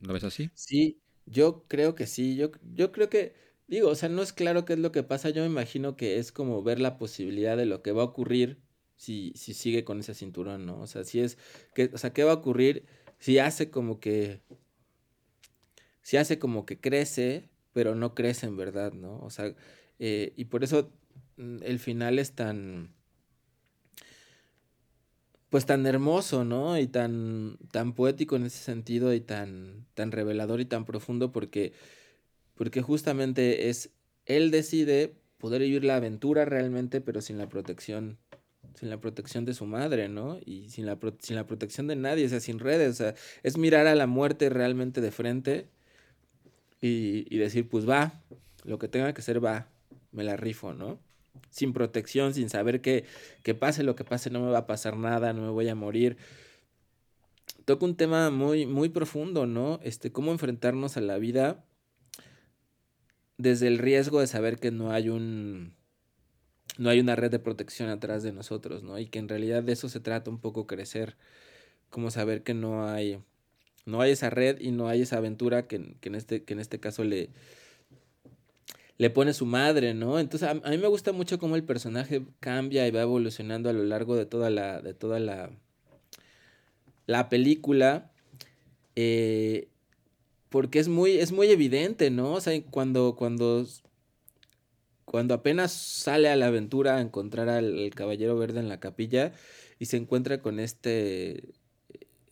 [0.00, 0.50] ¿Lo ves así?
[0.54, 3.34] Sí, yo creo que sí, yo, yo creo que,
[3.66, 6.18] digo, o sea, no es claro qué es lo que pasa, yo me imagino que
[6.18, 8.60] es como ver la posibilidad de lo que va a ocurrir
[8.96, 10.80] si, si sigue con ese cinturón, ¿no?
[10.80, 11.38] O sea, si es,
[11.74, 12.86] que, o sea, ¿qué va a ocurrir
[13.18, 14.40] si hace como que,
[16.02, 19.18] si hace como que crece, pero no crece en verdad, ¿no?
[19.20, 19.54] O sea,
[19.98, 20.92] eh, y por eso
[21.36, 22.94] mm, el final es tan,
[25.54, 26.76] pues tan hermoso, ¿no?
[26.80, 31.72] Y tan, tan poético en ese sentido y tan, tan revelador y tan profundo porque,
[32.56, 33.90] porque justamente es,
[34.26, 38.18] él decide poder vivir la aventura realmente, pero sin la protección,
[38.74, 40.40] sin la protección de su madre, ¿no?
[40.44, 43.14] Y sin la, sin la protección de nadie, o sea, sin redes, o sea,
[43.44, 45.68] es mirar a la muerte realmente de frente
[46.80, 48.24] y, y decir, pues va,
[48.64, 49.68] lo que tenga que ser va,
[50.10, 50.98] me la rifo, ¿no?
[51.50, 53.04] Sin protección, sin saber que,
[53.42, 55.74] que pase lo que pase, no me va a pasar nada, no me voy a
[55.74, 56.16] morir.
[57.64, 59.80] Toca un tema muy, muy profundo, ¿no?
[59.82, 61.64] Este, cómo enfrentarnos a la vida
[63.38, 65.74] desde el riesgo de saber que no hay un
[66.76, 68.98] no hay una red de protección atrás de nosotros, ¿no?
[68.98, 71.16] Y que en realidad de eso se trata un poco crecer,
[71.88, 73.22] como saber que no hay
[73.86, 76.60] no hay esa red y no hay esa aventura que, que en, este, que en
[76.60, 77.30] este caso le,
[78.96, 80.18] le pone su madre, ¿no?
[80.18, 83.84] Entonces a, mí me gusta mucho cómo el personaje cambia y va evolucionando a lo
[83.84, 85.50] largo de toda la, de toda la,
[87.06, 88.12] la película.
[88.96, 89.68] Eh,
[90.48, 92.34] porque es muy, es muy evidente, ¿no?
[92.34, 93.66] O sea, cuando, cuando,
[95.04, 99.32] cuando apenas sale a la aventura a encontrar al caballero verde en la capilla
[99.80, 101.54] y se encuentra con este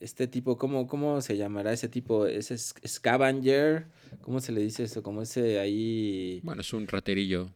[0.03, 2.27] este tipo, ¿cómo, ¿cómo se llamará ese tipo?
[2.27, 3.87] ¿Ese scavenger?
[4.21, 5.03] ¿Cómo se le dice eso?
[5.03, 6.41] Como ese ahí...
[6.43, 7.51] Bueno, es un raterillo.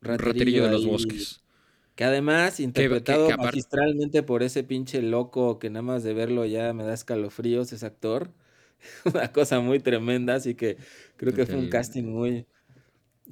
[0.00, 1.42] Raterillo, de los bosques.
[1.94, 6.82] Que además, interpretado magistralmente por ese pinche loco que nada más de verlo ya me
[6.82, 8.32] da escalofríos, ese actor.
[9.04, 10.76] Una cosa muy tremenda, así que
[11.16, 12.46] creo que fue un casting muy...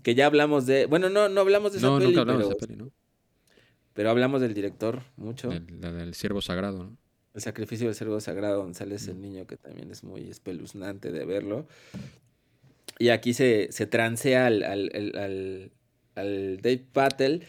[0.04, 0.86] Que ya hablamos de...
[0.86, 2.38] Bueno, no, no hablamos de esa peli, hablamos pero...
[2.38, 2.92] de esa peli, ¿no?
[3.92, 5.50] Pero hablamos del director mucho.
[5.80, 7.01] La del siervo sagrado, ¿no?
[7.34, 11.24] El sacrificio del cerdo sagrado, donde sale ese niño que también es muy espeluznante de
[11.24, 11.66] verlo.
[12.98, 15.70] Y aquí se, se transea al, al,
[16.14, 17.44] Dave Patel.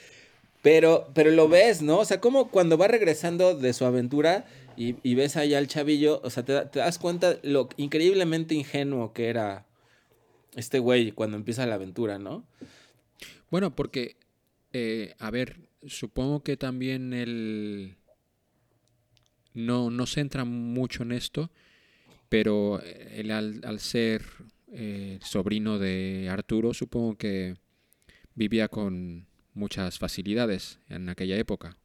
[0.62, 2.00] Pero, pero lo ves, ¿no?
[2.00, 4.46] O sea, como cuando va regresando de su aventura
[4.78, 9.65] y, ves allá al chavillo, o sea, te, das cuenta lo increíblemente ingenuo que era
[10.56, 12.46] este güey cuando empieza la aventura, ¿no?
[13.52, 14.15] Bueno, porque,
[14.72, 17.98] eh, a ver, supongo que también el
[19.54, 21.52] no, no se entra mucho en esto,
[22.30, 24.24] pero él al, ser
[24.72, 27.56] eh, sobrino de Arturo, supongo que
[28.36, 31.78] vivía con muchas facilidades en aquella época.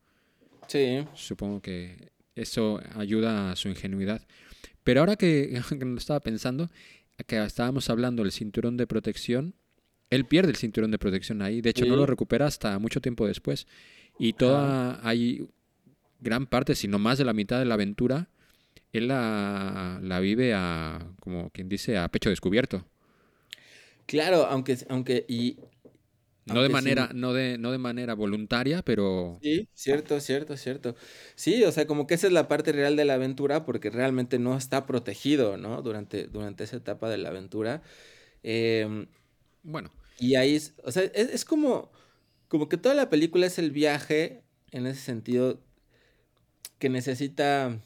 [0.67, 1.05] Sí.
[1.15, 4.27] Supongo que eso ayuda a su ingenuidad.
[4.85, 6.71] Pero ahora que, lo estaba pensando,
[7.27, 9.55] que estábamos hablando del cinturón de protección,
[10.11, 11.61] él pierde el cinturón de protección ahí.
[11.61, 13.67] De hecho, no lo recupera hasta mucho tiempo después.
[14.19, 15.47] Y toda hay
[16.21, 18.29] gran parte, sino más de la mitad de la aventura,
[18.93, 22.87] él la, la vive a, como quien dice, a pecho descubierto.
[24.07, 25.59] Claro, aunque, aunque, y,
[26.55, 29.39] no de manera, no de, no de manera voluntaria, pero.
[29.43, 30.97] Sí, cierto, cierto, cierto.
[31.35, 34.39] Sí, o sea, como que esa es la parte real de la aventura, porque realmente
[34.39, 35.83] no está protegido, ¿no?
[35.83, 37.83] Durante, durante esa etapa de la aventura.
[38.43, 39.07] Em,
[39.63, 39.93] bueno.
[40.19, 41.93] Y ahí o sea, es, es, como,
[42.49, 45.61] como que toda la película es el viaje, en ese sentido,
[46.79, 47.81] que necesita...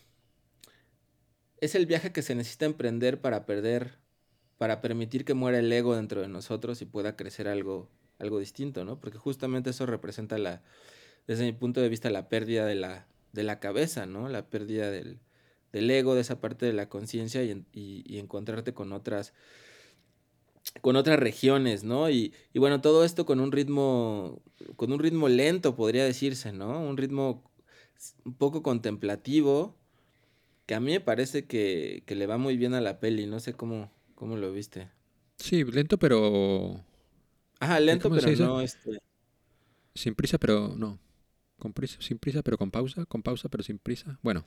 [1.60, 3.98] Es el viaje que se necesita emprender para perder,
[4.58, 8.84] para permitir que muera el ego dentro de nosotros y pueda crecer algo, algo distinto,
[8.84, 8.98] ¿no?
[8.98, 10.62] Porque justamente eso representa la,
[11.26, 14.28] desde mi punto de vista, la pérdida de la, de la cabeza, ¿no?
[14.28, 15.20] La pérdida del,
[15.72, 19.32] del ego, de esa parte de la conciencia y, y, encontrarte con otras
[20.80, 22.08] con otras regiones, ¿no?
[22.08, 24.40] Y, y, bueno, todo esto con un ritmo,
[24.76, 26.80] con un ritmo lento, podría decirse, ¿no?
[26.80, 27.42] Un ritmo
[28.24, 29.74] un poco contemplativo,
[30.66, 33.54] que a mí me parece que, le va muy bien a la peli, no sé
[33.54, 34.90] cómo, cómo lo viste.
[35.38, 36.80] Sí, lento pero...
[37.60, 38.98] Ajá, lento pero no, este...
[39.94, 40.98] Sin prisa pero no.
[41.58, 44.18] Con prisa, sin prisa pero con pausa, con pausa pero sin prisa.
[44.22, 44.44] Bueno,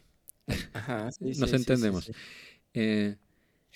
[0.74, 2.12] Ajá, nos entendemos.
[2.74, 3.16] Eh,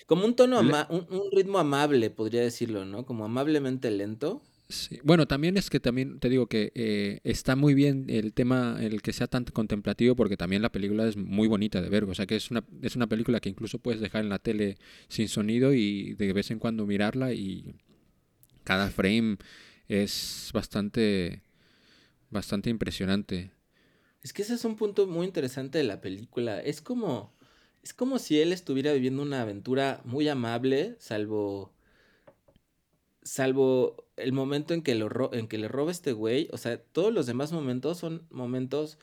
[0.06, 3.06] Como un tono, ama- un, un ritmo amable, podría decirlo, ¿no?
[3.06, 4.42] Como amablemente lento.
[4.70, 5.00] Sí.
[5.02, 9.02] Bueno, también es que también te digo que eh, está muy bien el tema, el
[9.02, 12.04] que sea tan contemplativo, porque también la película es muy bonita de ver.
[12.04, 14.78] O sea que es una, es una película que incluso puedes dejar en la tele
[15.08, 17.74] sin sonido y de vez en cuando mirarla y
[18.62, 19.38] cada frame
[19.88, 21.42] es bastante,
[22.30, 23.50] bastante impresionante.
[24.22, 26.60] Es que ese es un punto muy interesante de la película.
[26.60, 27.34] Es como,
[27.82, 31.74] es como si él estuviera viviendo una aventura muy amable, salvo,
[33.22, 36.48] salvo el momento en que, lo ro- en que le roba este güey.
[36.52, 38.98] O sea, todos los demás momentos son momentos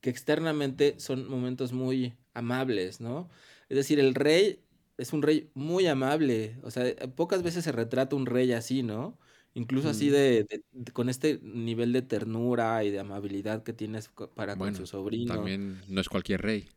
[0.00, 3.28] que externamente son momentos muy amables, ¿no?
[3.68, 4.60] Es decir, el rey
[4.96, 6.56] es un rey muy amable.
[6.62, 6.84] O sea,
[7.16, 9.18] pocas veces se retrata un rey así, ¿no?
[9.54, 10.12] Incluso así Mm.
[10.12, 14.74] de, de- de- con este nivel de ternura y de amabilidad que tienes para con
[14.76, 15.34] su sobrino.
[15.34, 16.68] también no es cualquier rey.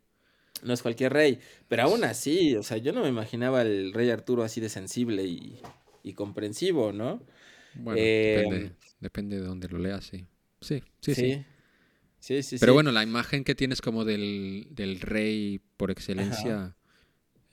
[0.62, 4.10] No es cualquier rey, pero aún así, o sea, yo no me imaginaba el rey
[4.10, 5.58] Arturo así de sensible y,
[6.02, 7.22] y comprensivo, ¿no?
[7.74, 10.26] Bueno, Em, depende, depende de dónde lo leas, sí.
[10.60, 11.44] Sí, sí, sí.
[12.18, 16.76] sí, sí, sí, Pero bueno, la imagen que tienes como del, del rey por excelencia,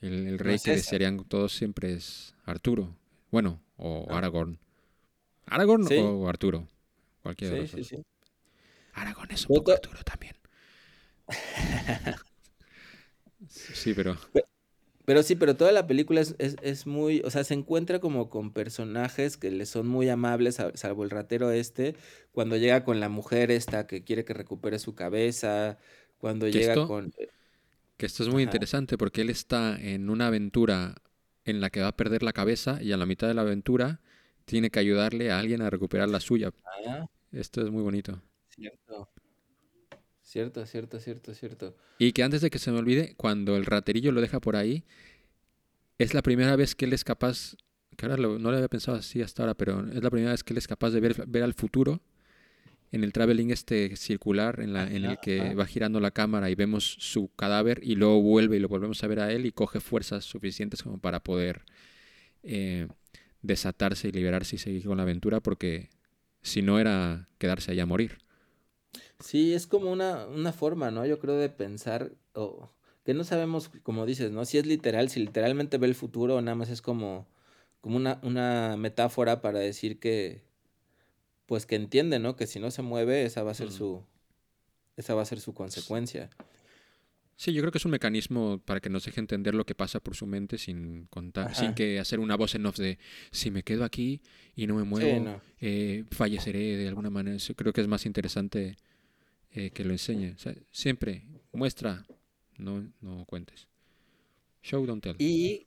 [0.00, 0.76] el, el No rey es que esa.
[0.76, 2.96] desearían todos siempre es Arturo.
[3.30, 4.18] Bueno, o Ah.
[4.18, 4.58] Aragorn.
[5.46, 6.68] Aragorn o Arturo.
[7.22, 7.88] Cualquiera de los sí, dos.
[7.88, 7.96] sí.
[8.94, 10.36] Aragorn es un poco Arturo también.
[13.48, 14.46] Sí, pero Pero
[15.22, 18.52] sí, pero toda la película es, es, es muy, o sea, se encuentra como con
[18.52, 21.94] personajes que le son muy amables, sal- salvo el ratero este,
[22.32, 25.78] cuando llega con la mujer esta que quiere que recupere su cabeza,
[26.18, 27.12] cuando llega esto- con...
[27.96, 28.50] que esto es muy Ajá.
[28.50, 30.96] interesante porque él está en una aventura
[31.44, 34.00] en la que va a perder la cabeza y a la mitad de la aventura
[34.44, 36.52] tiene que ayudarle a alguien a recuperar la suya.
[36.86, 38.20] Ah, Esto es muy bonito.
[38.48, 39.08] cierto.
[40.30, 41.74] Cierto, cierto, cierto, cierto.
[41.98, 44.84] Y que antes de que se me olvide, cuando el raterillo lo deja por ahí,
[45.98, 47.56] es la primera vez que él es capaz,
[47.96, 50.44] que ahora lo- no lo había pensado así hasta ahora, pero es la primera vez
[50.44, 52.00] que él es capaz de ver, ver al futuro
[52.92, 55.54] en el traveling este circular en, la, en el que ajá.
[55.54, 59.08] va girando la cámara y vemos su cadáver y luego vuelve y lo volvemos a
[59.08, 61.62] ver a él y coge fuerzas suficientes como para poder
[62.44, 62.86] eh,
[63.42, 65.90] desatarse y liberarse y seguir con la aventura porque
[66.40, 68.18] si no era quedarse allá a morir.
[69.20, 71.04] Sí, es como una, una forma, ¿no?
[71.06, 72.70] Yo creo de pensar, o
[73.04, 74.44] que no sabemos, como dices, ¿no?
[74.44, 77.26] Si es literal, si literalmente ve el futuro o nada más es como,
[77.80, 80.42] como una, una metáfora para decir que,
[81.46, 82.36] pues que entiende, ¿no?
[82.36, 83.72] Que si no se mueve, esa va a ser Mm.
[83.72, 84.02] su,
[84.96, 86.30] esa va a ser su consecuencia.
[87.36, 89.98] Sí, yo creo que es un mecanismo para que nos deje entender lo que pasa
[90.00, 92.98] por su mente sin contar, sin que hacer una voz en off de
[93.30, 94.20] si me quedo aquí
[94.54, 95.40] y no me muevo, Sí, no.
[95.60, 97.38] eh, falleceré de alguna manera.
[97.56, 98.76] Creo que es más interesante
[99.52, 100.32] eh, que lo enseñe.
[100.34, 102.06] O sea, siempre muestra,
[102.56, 103.68] no, no cuentes.
[104.62, 105.16] Show, don't tell.
[105.18, 105.66] Y,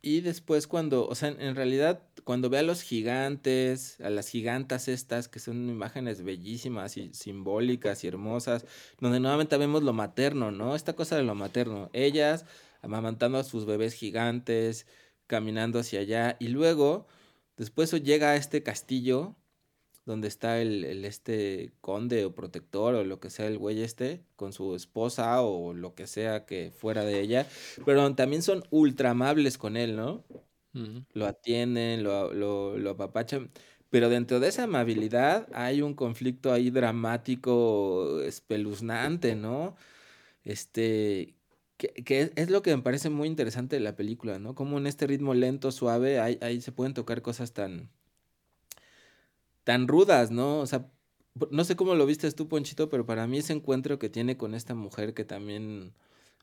[0.00, 4.88] y después cuando, o sea, en, realidad, cuando ve a los gigantes, a las gigantas
[4.88, 8.64] estas, que son imágenes bellísimas y simbólicas y hermosas,
[9.00, 10.76] donde nuevamente vemos lo materno, ¿no?
[10.76, 11.90] Esta cosa de lo materno.
[11.92, 12.44] Ellas
[12.80, 14.86] amamantando a sus bebés gigantes,
[15.26, 17.06] caminando hacia allá, y luego,
[17.56, 19.34] después llega a este castillo
[20.08, 24.24] donde está el, el este conde o protector o lo que sea el güey este
[24.36, 27.46] con su esposa o lo que sea que fuera de ella,
[27.84, 30.24] pero también son ultra amables con él, ¿no?
[31.12, 33.50] Lo atienden, lo, lo, lo apapachan,
[33.90, 39.76] pero dentro de esa amabilidad hay un conflicto ahí dramático, espeluznante, ¿no?
[40.44, 41.36] Este,
[41.78, 44.54] que, que es, es lo que me parece muy interesante de la película, ¿no?
[44.54, 47.90] Como en este ritmo lento, suave, ahí, ahí se pueden tocar cosas tan,
[49.68, 50.60] tan rudas, ¿no?
[50.60, 50.90] O sea,
[51.50, 54.54] no sé cómo lo viste tú, Ponchito, pero para mí ese encuentro que tiene con
[54.54, 55.92] esta mujer que también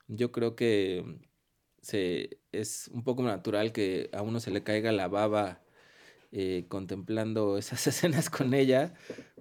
[0.08, 1.04] yo creo que
[1.82, 5.64] se, es un poco natural que a uno se le caiga la baba
[6.32, 8.94] eh, contemplando esas escenas con ella,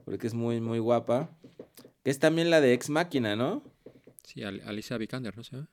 [0.06, 1.36] porque es muy, muy guapa.
[2.02, 3.62] Que es también la de Ex Máquina, ¿no?
[4.22, 5.68] Sí, Al- Alicia Vikander, ¿no se llama?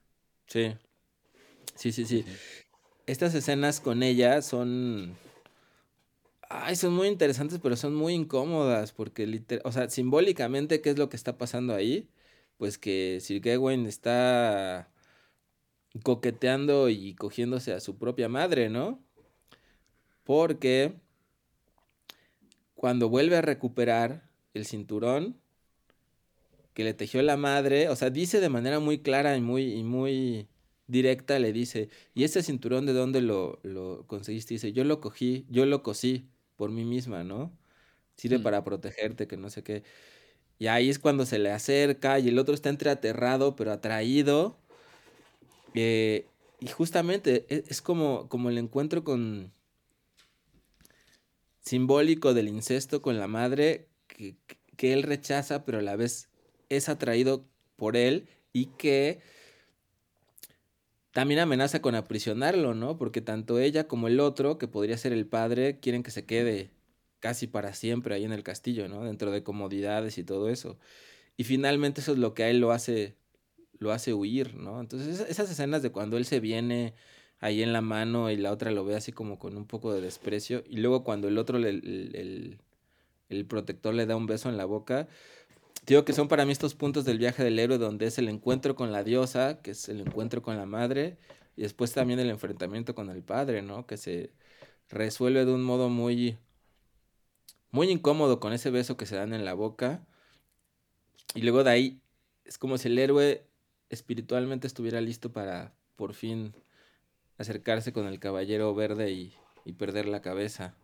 [0.47, 0.73] Sí.
[1.75, 2.25] Sí, sí, sí.
[3.05, 5.15] Estas escenas con ella son.
[6.53, 10.97] Ay, son muy interesantes, pero son muy incómodas, porque, liter- o sea, simbólicamente, ¿qué es
[10.97, 12.09] lo que está pasando ahí?
[12.57, 14.91] Pues que Sir Gawain está
[16.03, 19.01] coqueteando y cogiéndose a su propia madre, ¿no?
[20.23, 20.93] Porque
[22.75, 25.37] cuando vuelve a recuperar el cinturón
[26.73, 29.83] que le tejió la madre, o sea, dice de manera muy clara y muy, y
[29.83, 30.47] muy
[30.87, 34.53] directa, le dice, ¿y ese cinturón de dónde lo, lo conseguiste?
[34.55, 36.30] Dice, yo lo cogí, yo lo cosí
[36.61, 37.51] por mí misma, ¿no?
[38.17, 38.43] Sirve Mm.
[38.43, 39.81] para protegerte, que no sé qué.
[40.59, 44.59] Y ahí es cuando se le acerca y el otro está entre aterrado, pero atraído.
[45.73, 46.27] Eh,
[46.59, 49.51] y justamente e- es, como, como el encuentro con
[51.61, 54.35] simbólico del incesto con la madre que,
[54.77, 56.29] que él rechaza, pero a la vez
[56.69, 59.19] es atraído por él y que
[61.11, 62.97] también amenaza con aprisionarlo, ¿no?
[62.97, 66.71] Porque tanto ella como el otro, que podría ser el padre, quieren que se quede
[67.19, 69.03] casi para siempre ahí en el castillo, ¿no?
[69.03, 70.77] Dentro de comodidades y todo eso.
[71.37, 73.15] Y finalmente eso es lo que a él lo hace,
[73.79, 74.79] lo hace huir, ¿no?
[74.79, 76.93] Entonces esas escenas de cuando él se viene
[77.39, 80.01] ahí en la mano y la otra lo ve así como con un poco de
[80.01, 82.59] desprecio, y luego cuando el otro, el,
[83.29, 85.07] el protector le da un beso en la boca,
[85.85, 88.75] Digo que son para mí estos puntos del viaje del héroe donde es el encuentro
[88.75, 91.17] con la diosa, que es el encuentro con la madre,
[91.55, 93.87] y después también el enfrentamiento con el padre, ¿no?
[93.87, 94.31] Que se
[94.89, 96.37] resuelve de un modo muy,
[97.71, 100.05] muy incómodo con ese beso que se dan en la boca.
[101.33, 102.01] Y luego de ahí
[102.45, 103.47] es como si el héroe
[103.89, 106.53] espiritualmente estuviera listo para por fin
[107.37, 109.33] acercarse con el caballero verde y,
[109.77, 110.75] perder la cabeza.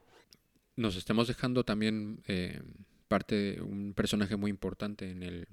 [0.78, 2.62] Nos estamos dejando también eh,
[3.08, 5.48] parte, un personaje muy importante en el,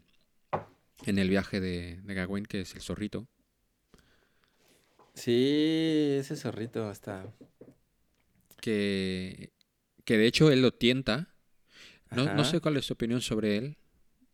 [1.07, 3.29] en el viaje de, de Gawain, que es el zorrito.
[5.15, 7.33] Sí, ese zorrito está.
[8.61, 9.53] Que,
[10.05, 11.35] que de hecho él lo tienta.
[12.11, 13.77] No, no, sé cuál es tu opinión sobre él,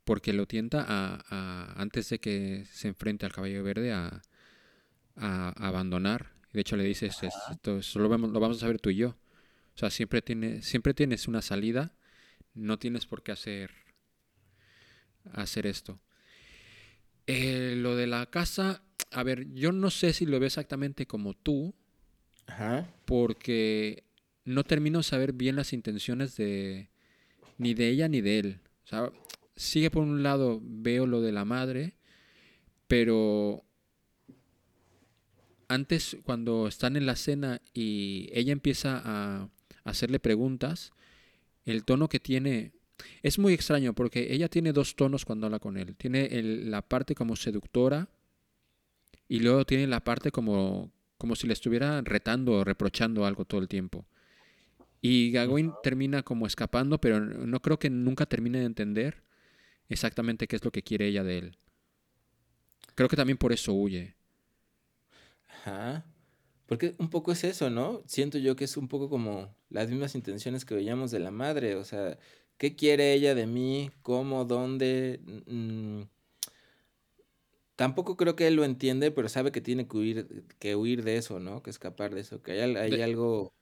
[0.04, 4.22] porque lo tienta a, antes de que se enfrente al caballo verde a,
[5.16, 6.32] a, abandonar.
[6.52, 9.16] De hecho le dices, esto solo lo vamos a saber tú y yo.
[9.74, 11.94] O sea, siempre, tiene, siempre tienes una salida
[12.54, 13.70] no tienes por qué hacer,
[15.32, 16.00] hacer esto.
[17.26, 21.34] Eh, lo de la casa, a ver, yo no sé si lo veo exactamente como
[21.34, 21.74] tú,
[23.04, 24.04] porque
[24.44, 26.90] no termino de saber bien las intenciones de
[27.58, 28.60] ni de ella ni de él.
[28.84, 29.12] O sea,
[29.54, 31.94] sigue por un lado, veo lo de la madre,
[32.88, 33.64] pero
[35.68, 39.48] antes cuando están en la cena y ella empieza a
[39.84, 40.92] hacerle preguntas,
[41.64, 42.72] el tono que tiene
[43.22, 45.96] es muy extraño porque ella tiene dos tonos cuando habla con él.
[45.96, 48.08] Tiene la parte como seductora
[49.28, 53.60] y luego tiene la parte como, como si le estuviera retando o reprochando algo todo
[53.60, 54.06] el tiempo.
[55.02, 59.22] Y Gawain termina como escapando, pero no creo que nunca termine de entender
[59.88, 61.58] exactamente qué es lo que quiere ella de él.
[62.94, 64.14] Creo que también por eso huye.
[65.48, 66.04] Ajá.
[66.70, 68.00] Porque un poco es eso, ¿no?
[68.06, 71.74] Siento yo que es un poco como las mismas intenciones que veíamos de la madre,
[71.74, 72.16] o sea,
[72.58, 73.90] ¿qué quiere ella de mí?
[74.02, 74.44] ¿Cómo?
[74.44, 75.18] ¿Dónde?
[75.46, 76.02] Mm,
[77.74, 81.16] tampoco creo que él lo entiende, pero sabe que tiene que huir, que huir de
[81.16, 81.60] eso, ¿no?
[81.60, 83.52] Que escapar de eso, que hay, hay algo...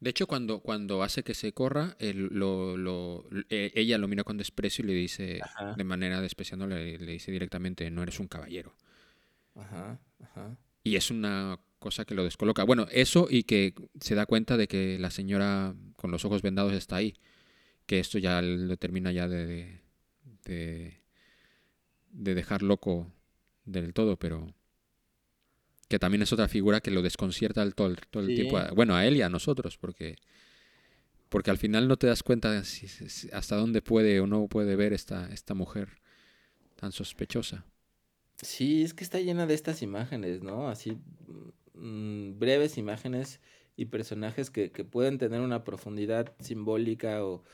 [0.00, 4.24] De hecho, cuando, cuando hace que se corra, él, lo, lo, e, ella lo mira
[4.24, 5.40] con desprecio y le dice,
[5.76, 8.74] de manera despreciando, le, le dice directamente, no eres un caballero.
[9.54, 10.58] Ajá, ajá.
[10.82, 12.64] Y es una cosa que lo descoloca.
[12.64, 16.72] Bueno, eso y que se da cuenta de que la señora con los ojos vendados
[16.72, 17.14] está ahí,
[17.86, 19.82] que esto ya lo termina ya de,
[20.44, 21.00] de,
[22.10, 23.12] dejar loco
[23.64, 24.52] del todo, pero
[25.88, 29.06] que también es otra figura que lo desconcierta todo el, todo el tiempo, bueno, a
[29.06, 30.16] él y a nosotros, porque
[31.28, 32.60] porque al final no te das cuenta
[33.32, 36.00] hasta dónde puede o no puede ver esta, esta mujer
[36.74, 37.64] tan sospechosa.
[38.42, 40.68] Sí, es que está llena de estas imágenes, ¿no?
[40.68, 40.98] Así
[41.76, 43.40] Mm, breves imágenes
[43.76, 47.44] y personajes que, pueden tener una profundidad simbólica o,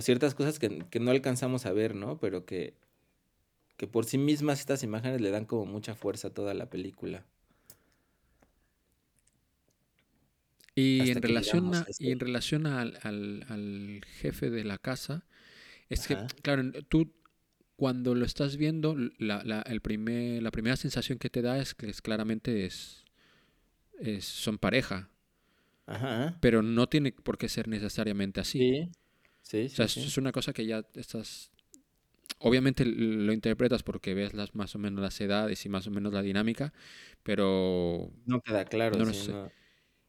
[0.00, 2.18] ciertas cosas que, no alcanzamos a ver, ¿no?
[2.18, 2.74] Pero que,
[3.76, 7.24] que por sí mismas estas imágenes le dan como mucha fuerza a toda la película.
[10.74, 15.24] Y en, relación a, y en relación al, jefe de la casa,
[15.90, 17.12] es que, claro, tú
[17.76, 21.74] cuando lo estás viendo, la, la, el primer, la primera sensación que te da es
[21.74, 23.01] que es, claramente es,
[24.20, 25.08] son pareja.
[25.86, 26.38] Ajá.
[26.40, 28.58] Pero no tiene por qué ser necesariamente así.
[28.58, 28.90] Sí.
[29.42, 31.50] Sí, o sea, es una cosa que ya estás.
[32.38, 36.12] Obviamente lo interpretas porque ves las más o menos las edades y más o menos
[36.12, 36.72] la dinámica,
[37.22, 38.10] pero.
[38.24, 38.98] No queda claro.
[38.98, 39.32] No sé.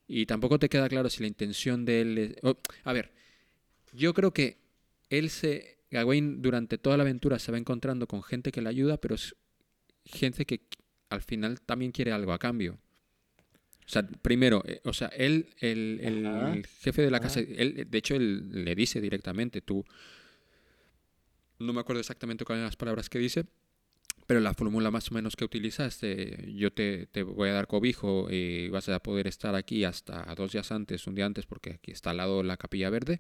[0.08, 2.36] Y tampoco te queda claro si la intención de él es.
[2.84, 3.12] a ver,
[3.92, 4.60] yo creo que
[5.10, 5.80] él se.
[5.92, 9.36] Gawain durante toda la aventura se va encontrando con gente que le ayuda, pero es
[10.06, 10.62] gente que
[11.10, 12.80] al final también quiere algo a cambio.
[13.86, 18.16] O sea, primero, eh, o sea, él, el, jefe de la casa, él, de hecho,
[18.16, 19.86] él le dice directamente, tú,
[21.60, 23.46] no me acuerdo exactamente cuáles son las palabras que dice,
[24.26, 26.00] pero la fórmula más o menos que utiliza es
[26.48, 30.54] yo te, te, voy a dar cobijo y vas a poder estar aquí hasta dos
[30.54, 33.20] días antes, un día antes, porque aquí está al lado la capilla verde,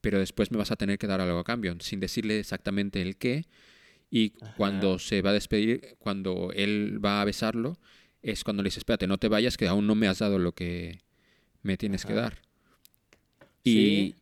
[0.00, 3.16] pero después me vas a tener que dar algo a cambio, sin decirle exactamente el
[3.16, 3.46] qué.
[4.10, 7.80] Y cuando se va a despedir, cuando él va a besarlo,
[8.24, 10.52] es cuando le dice, espérate, no te vayas, que aún no me has dado lo
[10.52, 11.00] que
[11.62, 12.40] me tienes que dar.
[13.64, 14.14] Sí.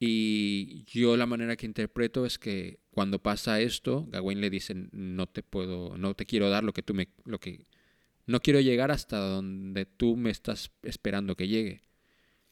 [0.00, 4.74] Y, y yo la manera que interpreto es que cuando pasa esto, Gawain le dice,
[4.90, 7.66] no te puedo, no te quiero dar lo que tú me, lo que,
[8.24, 11.82] no quiero llegar hasta donde tú me estás esperando que llegue.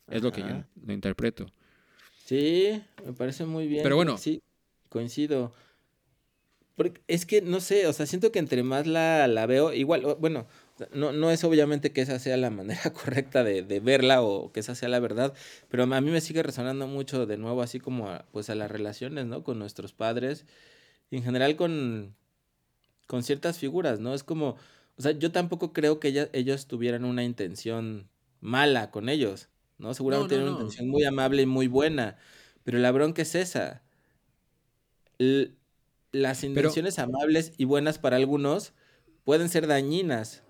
[0.08, 1.46] Es lo que yo lo interpreto.
[2.26, 3.82] Sí, me parece muy bien.
[3.82, 4.18] Pero bueno.
[4.18, 4.42] Sí,
[4.90, 5.54] coincido.
[6.76, 10.16] Porque es que, no sé, o sea, siento que entre más la, la veo, igual,
[10.18, 10.46] bueno,
[10.92, 14.60] no, no es obviamente que esa sea la manera correcta de, de verla o que
[14.60, 15.34] esa sea la verdad,
[15.68, 18.70] pero a mí me sigue resonando mucho de nuevo, así como a, pues a las
[18.70, 19.44] relaciones, ¿no?
[19.44, 20.46] Con nuestros padres
[21.10, 22.16] y en general con,
[23.06, 24.14] con ciertas figuras, ¿no?
[24.14, 24.56] Es como,
[24.96, 28.08] o sea, yo tampoco creo que ella- ellos tuvieran una intención
[28.40, 29.94] mala con ellos, ¿no?
[29.94, 32.18] Seguramente no, tienen una intención muy amable y muy buena,
[32.64, 33.82] pero la bronca es esa.
[35.18, 35.56] L-
[36.12, 38.74] las intenciones amables y buenas para algunos
[39.24, 40.43] pueden ser dañinas.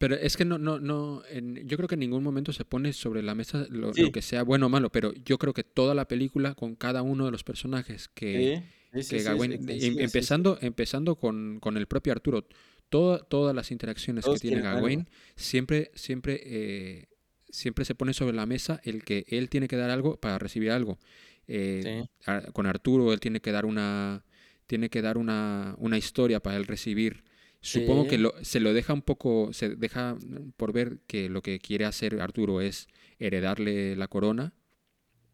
[0.00, 2.94] Pero es que no, no, no, en- yo creo que en ningún momento se pone
[2.94, 6.08] sobre la mesa lo, que sea bueno o malo, pero yo creo que toda la
[6.08, 10.58] película con cada uno de los personajes que, Sí, sí, sí, que Gawain, em- empezando,
[10.62, 12.46] empezando con, con el propio Arturo,
[12.88, 14.78] toda- todas las interacciones Todos que tiene algo.
[14.80, 17.08] Gawain, siempre, siempre, eh,
[17.50, 20.70] siempre se pone sobre la mesa el que él tiene que dar algo para recibir
[20.70, 20.98] algo.
[21.46, 21.82] Eh,
[22.24, 24.24] a- con Arturo él tiene que dar una,
[24.66, 27.22] tiene que dar una, una historia para él recibir.
[27.60, 30.16] Supongo que lo- se lo deja un poco, se deja
[30.56, 32.88] por ver que lo que quiere hacer Arturo es
[33.18, 34.54] heredarle la corona,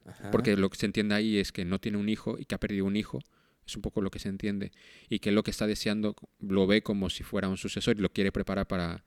[0.04, 0.30] Ajá.
[0.32, 2.58] porque lo que se entiende ahí es que no tiene un hijo y que ha
[2.58, 3.20] perdido un hijo.
[3.66, 4.70] Es un poco lo que se entiende.
[5.08, 8.10] Y que lo que está deseando lo ve como si fuera un sucesor y lo
[8.12, 9.04] quiere preparar para,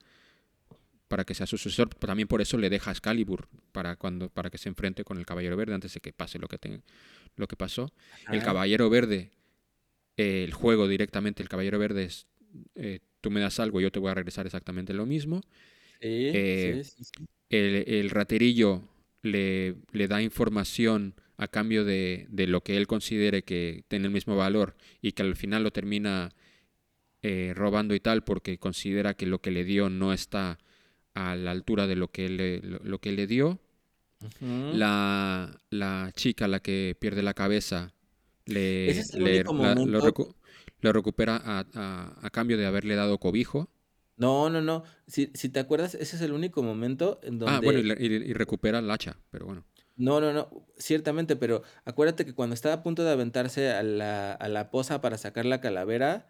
[1.08, 1.90] para que sea su sucesor.
[1.96, 5.56] También por eso le deja Excalibur para, cuando, para que se enfrente con el Caballero
[5.58, 6.82] Verde antes de que pase lo que, te-
[7.38, 7.92] lo que pasó.
[8.32, 8.44] El.
[8.44, 9.32] Caballero Verde,
[10.18, 12.28] eh, el juego directamente, el Caballero Verde es,
[12.76, 15.42] eh, tú me das algo, yo te voy a regresar exactamente lo mismo.
[16.02, 17.26] Sí, eh, sí, sí, sí.
[17.50, 18.84] El, el raterillo
[19.22, 24.14] le, le da información a cambio de, de lo que él considere que tiene el
[24.14, 26.32] mismo valor y que al final lo termina
[27.22, 30.60] eh, robando y tal porque considera que lo que le dio no está
[31.16, 33.60] a la altura de lo que él le, lo, lo que le dio.
[34.42, 37.94] La, la chica, la que pierde la cabeza,
[38.46, 40.36] le, Ese es el le- único la- lo, momento- recu-
[40.82, 43.70] lo recupera a, a- a cambio de haberle dado cobijo.
[44.18, 44.84] No, no, no.
[45.08, 47.56] Si, si te acuerdas, ese es el único momento en donde...
[47.56, 49.66] Ah, bueno, y, le- y- y recupera el hacha, pero bueno.
[49.96, 54.32] No, no, no, ciertamente, pero acuérdate que cuando estaba a punto de aventarse a la,
[54.34, 56.26] a la poza para sacar la calavera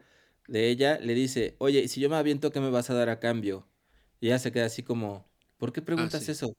[0.48, 3.20] de ella, le dice, oye, si yo me aviento, ¿qué me vas a dar a
[3.20, 3.68] cambio?
[4.20, 6.32] Y ella se queda así como, ¿por qué preguntas Ah, sí.
[6.32, 6.56] eso?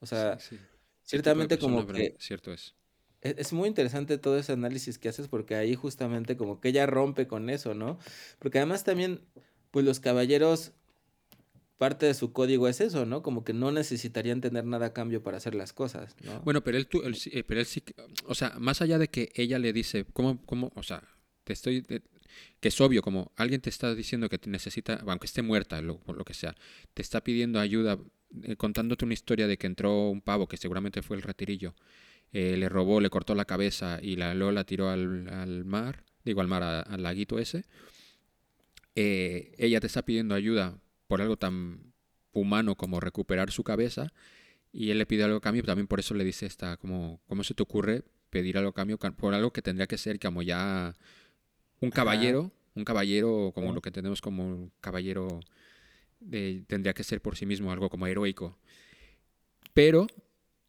[0.00, 0.66] O sea, Sí, sí.
[1.04, 2.74] Ciertamente como que Cierto es.
[3.22, 6.86] Es, es muy interesante todo ese análisis que haces porque ahí justamente como que ella
[6.86, 7.98] rompe con eso, ¿no?
[8.38, 9.20] Porque además también,
[9.70, 10.72] pues los caballeros,
[11.78, 13.22] parte de su código es eso, ¿no?
[13.22, 16.40] Como que no necesitarían tener nada a cambio para hacer las cosas, ¿no?
[16.40, 17.82] Bueno, pero él, tú- él eh, pero él sí,
[18.26, 21.02] o sea, más allá de que ella le dice, ¿cómo, cómo, o sea,
[21.44, 21.82] te estoy,
[22.60, 26.00] que es obvio, como alguien te está diciendo que te necesita, aunque esté muerta, lo,
[26.06, 26.54] lo que sea,
[26.92, 27.98] te está pidiendo ayuda,
[28.42, 31.74] eh, contándote una historia de que entró un pavo, que seguramente fue el retirillo,
[32.32, 36.04] eh, le robó, le cortó la cabeza y la luego la tiró al, al mar,
[36.24, 37.64] digo al mar, a- al laguito ese,
[38.94, 41.92] eh, ella te está pidiendo ayuda por algo tan
[42.32, 44.12] humano como recuperar su cabeza
[44.72, 47.42] y él le pide algo a cambio, también por eso le dice esta, como, ¿cómo
[47.44, 50.42] se te ocurre pedir algo a cambio ca- por algo que tendría que ser como
[50.42, 50.94] ya
[51.80, 51.96] un Ajá.
[51.96, 53.74] caballero, un caballero como Sí.
[53.74, 55.40] lo que tenemos como un caballero
[56.20, 58.56] de- tendría que ser por sí mismo algo como heroico.
[59.74, 60.06] Pero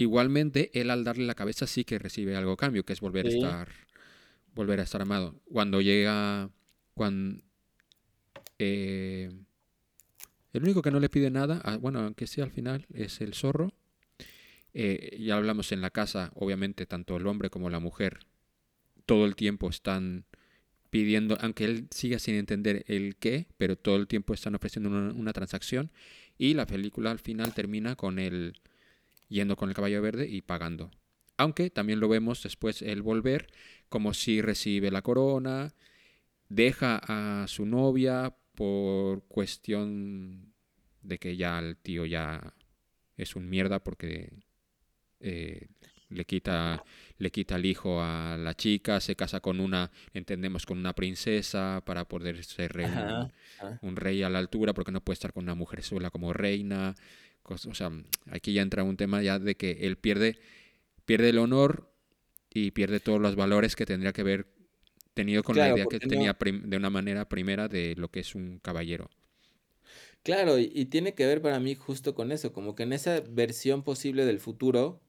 [0.02, 3.28] igualmente él al darle la cabeza sí que recibe algo a cambio, que es volver
[3.30, 3.34] Sí.
[3.34, 3.70] a estar
[4.54, 5.40] volver a estar amado.
[5.46, 6.50] Cuando llega
[6.94, 7.42] cuando
[8.60, 9.46] el
[10.54, 13.74] único que no le pide nada, ah, bueno, aunque sí al final, es el zorro.
[14.74, 18.20] Eh, ya hablamos en la casa, obviamente, tanto el hombre como la mujer
[19.06, 20.26] todo el tiempo están
[20.90, 25.14] pidiendo, aunque él siga sin entender el qué, pero todo el tiempo están ofreciendo una,
[25.14, 25.92] una transacción.
[26.38, 28.54] Y la película al final termina con él
[29.32, 30.92] yendo con el caballo verde y pagando.
[31.38, 33.48] Aunque también lo vemos después el volver,
[33.90, 35.74] como si recibe la corona,
[36.50, 40.54] deja a su novia por cuestión
[41.02, 42.54] de que ya el tío ya
[43.18, 44.32] es un mierda porque
[45.20, 45.68] eh,
[46.10, 46.84] le quita
[47.18, 51.82] le quita el hijo a la chica, se casa con una, entendemos, con una princesa
[51.86, 52.88] para poder ser rey-
[53.82, 56.96] un rey a la altura porque no puede estar con una mujer sola como reina.
[57.44, 57.92] O sea,
[58.32, 60.40] aquí ya entra un tema ya de que él pierde,
[61.06, 61.92] pierde el honor
[62.50, 64.48] y pierde todos los valores que tendría que haber
[65.14, 68.22] tenido con Claro, la idea que no- tenía de una manera primera de lo que
[68.22, 69.10] es un caballero.
[70.24, 73.22] Claro, y, y tiene que ver para mí justo con eso, como que en esa
[73.22, 75.02] versión posible del futuro,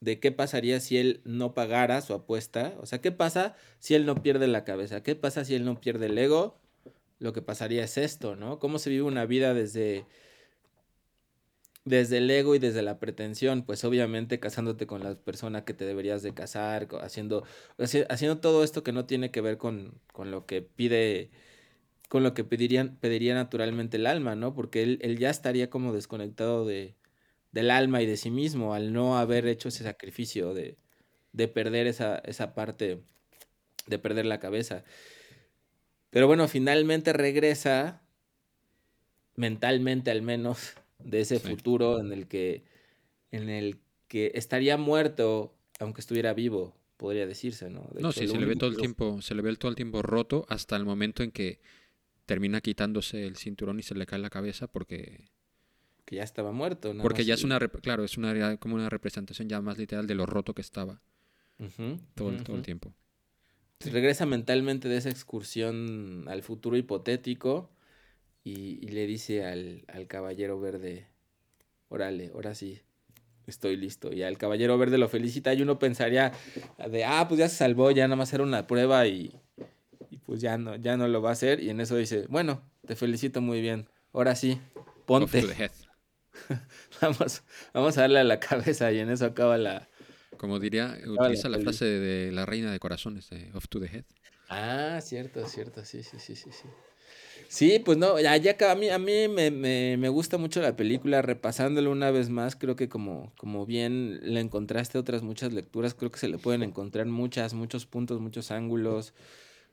[0.00, 4.06] de qué pasaría si él no pagara su apuesta, o sea, qué pasa si él
[4.06, 6.58] no pierde la cabeza, qué pasa si él no pierde el ego,
[7.20, 8.58] lo que pasaría es esto, ¿no?
[8.60, 10.06] ¿Cómo se vive una vida desde
[11.84, 15.86] desde el ego y desde la pretensión, pues obviamente casándote con la persona que te
[15.86, 17.44] deberías de casar, haciendo,
[17.78, 21.30] haci- haciendo todo esto que no tiene que ver con, con lo que pide,
[22.08, 24.54] con lo que pedirían, pediría naturalmente el alma, ¿no?
[24.54, 26.96] Porque él, él ya estaría como desconectado de,
[27.52, 30.76] del alma y de sí mismo al no haber hecho ese sacrificio de,
[31.32, 33.02] de perder esa, esa parte,
[33.86, 34.84] de perder la cabeza.
[36.10, 38.02] Pero bueno, finalmente regresa,
[39.36, 41.48] mentalmente al menos, de ese Sí.
[41.48, 42.64] futuro en el que,
[43.30, 43.78] en el
[44.08, 47.88] que estaría muerto, aunque estuviera vivo, podría decirse, ¿no?
[47.92, 50.02] De No, sí, se le ve todo el tiempo, se le ve todo el tiempo
[50.02, 51.60] roto hasta el momento en que
[52.26, 55.24] termina quitándose el cinturón y se le cae la cabeza porque
[56.04, 59.48] que ya estaba muerto, nada porque ya es una claro, es una como una representación
[59.48, 61.02] ya más literal de lo roto que estaba
[62.14, 62.94] todo, todo el tiempo.
[63.80, 67.70] Regresa mentalmente de esa excursión al futuro hipotético
[68.48, 71.06] y, y le dice al, al caballero verde,
[71.88, 72.80] órale, ahora sí,
[73.46, 74.12] estoy listo.
[74.12, 76.32] Y al caballero verde lo felicita y uno pensaría
[76.90, 79.34] de, ah, pues ya se salvó, ya nada más era una prueba y,
[80.10, 81.60] y pues ya no, ya no lo va a hacer.
[81.62, 85.64] Y en eso dice, bueno, te felicito muy bien, ahora sí, Off ponte, to the
[85.64, 85.72] head.
[87.00, 87.42] vamos,
[87.74, 89.88] vamos a darle a la cabeza y en eso acaba la...
[90.36, 94.04] Como diría, utiliza la frase de la reina de corazones, de off to the head.
[94.48, 96.68] Ah, cierto, cierto, sí, sí, sí, sí, sí.
[97.50, 101.22] Sí, pues no, ya, a mí, a mí me, me, me gusta mucho la película,
[101.22, 106.10] repasándolo una vez más, creo que como, como bien le encontraste otras muchas lecturas, creo
[106.10, 109.14] que se le pueden encontrar muchas, muchos puntos, muchos ángulos.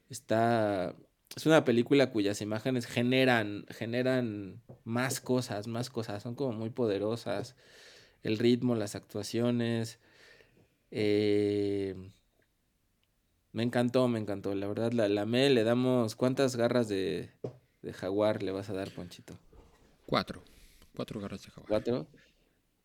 [0.09, 0.95] Está,
[1.35, 7.55] es una película cuyas imágenes generan, generan más cosas, más cosas, son como muy poderosas.
[8.23, 9.99] El ritmo, las actuaciones.
[10.91, 11.95] eh,
[13.53, 14.53] me encantó, me encantó.
[14.55, 15.49] La verdad, la, la amé.
[15.49, 16.15] Le damos.
[16.15, 17.31] ¿Cuántas garras de,
[17.85, 19.39] de jaguar le vas a dar, Ponchito?
[20.05, 20.43] Cuatro.
[20.95, 21.67] Cuatro garras de jaguar.
[21.67, 22.07] ¿Cuatro?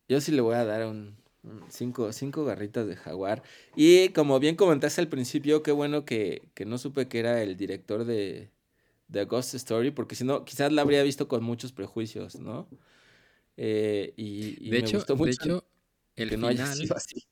[0.07, 3.43] Yo sí le voy a dar un, un cinco, cinco garritas de jaguar.
[3.75, 7.57] Y como bien comentaste al principio, qué bueno que, que no supe que era el
[7.57, 8.49] director de,
[9.07, 12.67] de Ghost Story, porque si no, quizás la habría visto con muchos prejuicios, ¿no?
[13.57, 15.65] Eh, y, y De me hecho, gustó de mucho hecho,
[16.15, 17.27] el que no haya final sido así.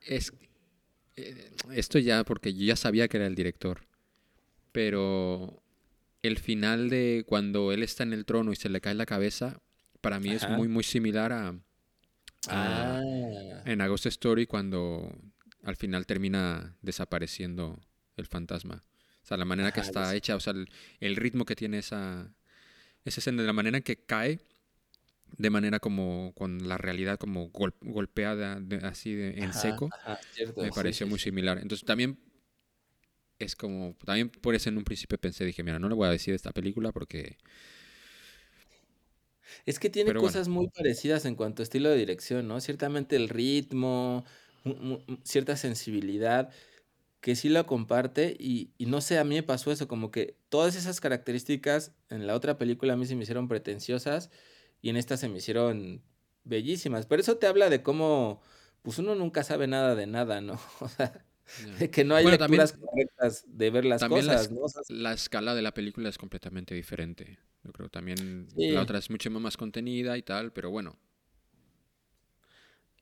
[0.00, 0.32] es
[1.16, 3.80] eh, esto ya porque yo ya sabía que era el director,
[4.72, 5.59] pero
[6.22, 9.60] el final de cuando él está en el trono y se le cae la cabeza,
[10.00, 11.48] para mí es muy muy similar a,
[12.48, 15.14] a- Ah, en A Ghost Story cuando
[15.62, 17.80] al final termina desapareciendo
[18.16, 18.84] el fantasma.
[19.22, 20.68] O sea, la manera que está hecha, o sea, el,
[21.00, 22.32] el ritmo que tiene esa,
[23.04, 24.40] esa escena, la manera en que cae,
[25.38, 29.90] de manera como con la realidad como gol- golpeada de- así de- en ajá, seco,
[30.56, 31.24] me pareció sí, muy sí.
[31.24, 31.58] similar.
[31.58, 32.18] Entonces también
[33.40, 36.12] es como, también por eso en un principio pensé, dije, mira, no le voy a
[36.12, 37.38] decir esta película porque,
[39.66, 42.60] Es que tiene pero bueno, cosas muy parecidas en cuanto a estilo de dirección, ¿no?
[42.60, 44.24] Ciertamente el ritmo,
[45.24, 46.50] cierta sensibilidad,
[47.20, 50.38] que sí lo comparte y, y no sé, a mí me pasó eso, como que
[50.48, 54.30] todas esas características en la otra película a mí se me hicieron pretenciosas
[54.82, 56.02] y en esta se me hicieron
[56.44, 57.06] bellísimas.
[57.06, 58.42] Pero eso te habla de cómo,
[58.82, 60.60] pues uno nunca sabe nada de nada, ¿no?
[60.80, 61.26] O sea,
[61.92, 64.62] que no hay Bueno, también, lecturas correctas de ver las también la, cosas, es- ¿no?
[64.62, 67.38] O sea, la escala de la película es completamente diferente.
[67.64, 70.98] Yo creo también la otra es mucho más contenida y tal, pero bueno,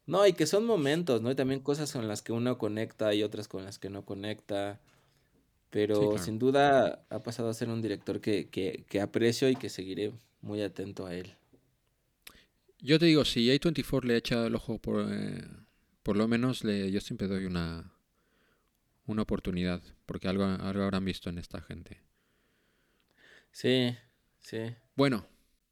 [0.07, 1.31] No, y que son momentos, ¿no?
[1.31, 4.81] Y también cosas con las que uno conecta y otras con las que no conecta.
[5.93, 6.29] sí, Pero claro.
[6.29, 10.13] sin duda ha pasado a ser un director que, que, que aprecio y que seguiré
[10.43, 11.37] muy atento a él.
[12.81, 15.45] Yo te digo, si A24 le echa el ojo por, eh,
[16.03, 17.93] por lo menos, le, yo siempre doy una,
[19.09, 22.03] una oportunidad, porque algo, algo habrán visto en esta gente.
[23.51, 23.97] Sí,
[24.39, 24.77] sí.
[24.95, 25.27] Bueno,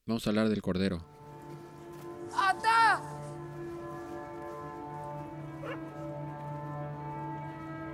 [0.06, 1.06] vamos a hablar del Cordero.
[2.32, 3.02] ¡Ata!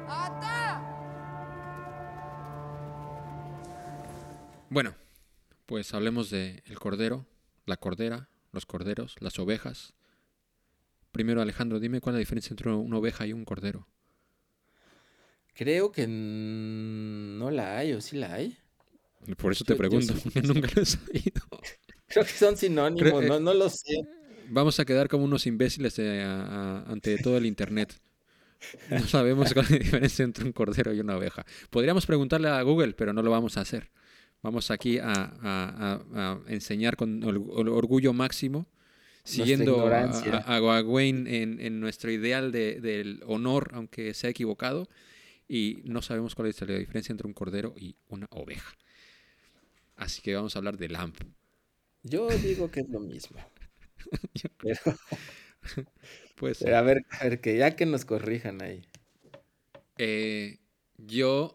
[0.08, 0.82] ¡Ata!
[4.70, 4.94] Bueno,
[5.66, 7.26] pues hablemos de el Cordero,
[7.66, 9.94] la Cordera, los Corderos, las ovejas.
[11.10, 13.88] Primero, Alejandro, dime cuál es la diferencia entre una oveja y un Cordero.
[15.54, 18.56] Creo que no la hay, o sí la hay.
[19.36, 20.54] Por eso te Yo, yo pregunto, sí pienso.
[20.54, 21.42] nunca lo he sabido.
[22.08, 23.94] Creo que son Creo- sinónimos, eh, no, no lo sé.
[24.48, 26.42] Vamos a quedar como unos imbéciles eh, a-
[26.86, 27.94] a- ante todo el internet.
[28.90, 31.44] No sabemos cuál es la diferencia entre un cordero y una oveja.
[31.70, 33.90] Podríamos preguntarle a Google, pero no lo vamos a hacer.
[34.42, 38.66] Vamos aquí a, enseñar con or- orgullo máximo,
[39.24, 44.88] siguiendo a Wayne en, en nuestro ideal de- del honor, aunque sea equivocado,
[45.52, 48.74] y no sabemos cuál es la diferencia entre un cordero y una oveja.
[49.96, 51.14] Así que vamos a hablar de Lamb.
[52.02, 53.38] Yo digo que es lo mismo.
[54.58, 54.80] Pero,
[56.36, 58.82] Pues pero a ver, a ver, que ya que nos corrijan ahí.
[59.98, 60.58] Eh,
[60.96, 61.54] yo,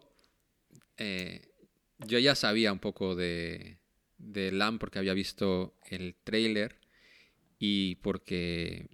[0.96, 1.42] eh,
[1.98, 3.78] yo ya sabía un poco de,
[4.18, 6.76] de Lamb porque había visto el trailer
[7.58, 8.88] y porque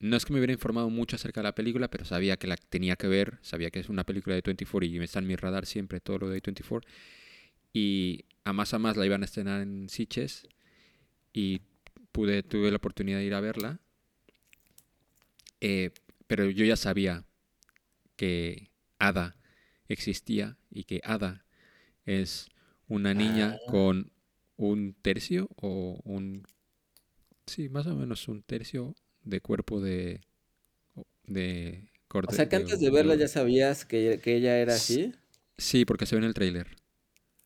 [0.00, 2.56] no es que me hubiera informado mucho acerca de la película, pero sabía que la
[2.56, 5.36] tenía que ver, sabía que es una película de 24 y me está en mi
[5.36, 6.88] radar siempre todo lo de 24
[7.72, 10.48] y a más a más la iban a estrenar en Sitges
[11.32, 11.60] y
[12.12, 13.80] pude, tuve la oportunidad de ir a verla,
[15.60, 15.90] Eh,
[16.26, 17.24] pero yo ya sabía
[18.16, 19.36] que Ada
[19.88, 21.44] existía y que Ada
[22.06, 22.48] es
[22.88, 23.70] una niña Ah.
[23.70, 24.10] con
[24.56, 26.46] un tercio o un...
[27.46, 28.94] Sí, más o menos un tercio
[29.24, 30.20] de cuerpo de...
[31.26, 35.12] de O corde- sea que antes de verla ya sabías que, que ella era así.
[35.58, 36.66] Sí, porque se ve en el tráiler.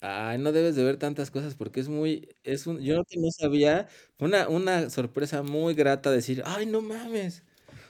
[0.01, 3.31] Ay, no debes de ver tantas cosas porque es muy, es un, yo que no
[3.31, 7.43] sabía, fue una, una sorpresa muy grata decir, ay, no mames.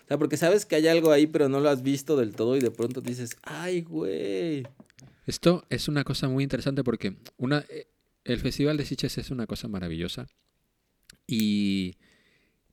[0.05, 2.57] O sea, porque sabes que hay algo ahí, pero no lo has visto del todo
[2.57, 4.65] y de pronto dices, ay, güey.
[5.27, 7.89] Esto es una cosa muy interesante porque una, eh,
[8.25, 10.27] el Festival de Sitges es una cosa maravillosa
[11.27, 11.97] y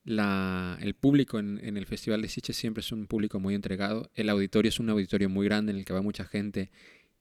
[0.04, 4.10] la, el público en, en el Festival de Sitges siempre es un público muy entregado.
[4.14, 6.70] El auditorio es un auditorio muy grande en el que va mucha gente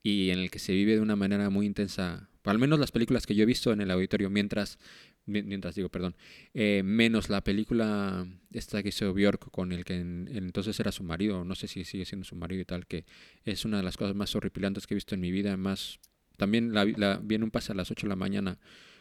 [0.04, 2.28] y en el que se vive de una manera muy intensa.
[2.44, 4.80] Al menos las películas que yo he visto en el auditorio, mientras,
[5.28, 6.16] mi- mientras digo, perdón,
[6.56, 11.04] eh, menos la película esta que hizo Bjork con el que en- entonces era su
[11.04, 13.06] marido, no sé si sigue siendo su marido y tal, que
[13.46, 15.56] es una de las cosas más horripilantes que he visto en mi vida.
[15.56, 16.00] Más,
[16.38, 18.58] también la, la vi un pase a las 8 de la mañana,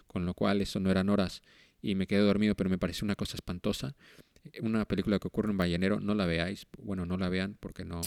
[0.07, 1.41] con lo cual eso no eran horas
[1.83, 3.95] y me quedé dormido, pero me pareció una cosa espantosa.
[4.53, 7.85] Eh, Una película que ocurre en Ballenero, no la veáis, bueno, no la vean porque
[7.85, 8.01] no,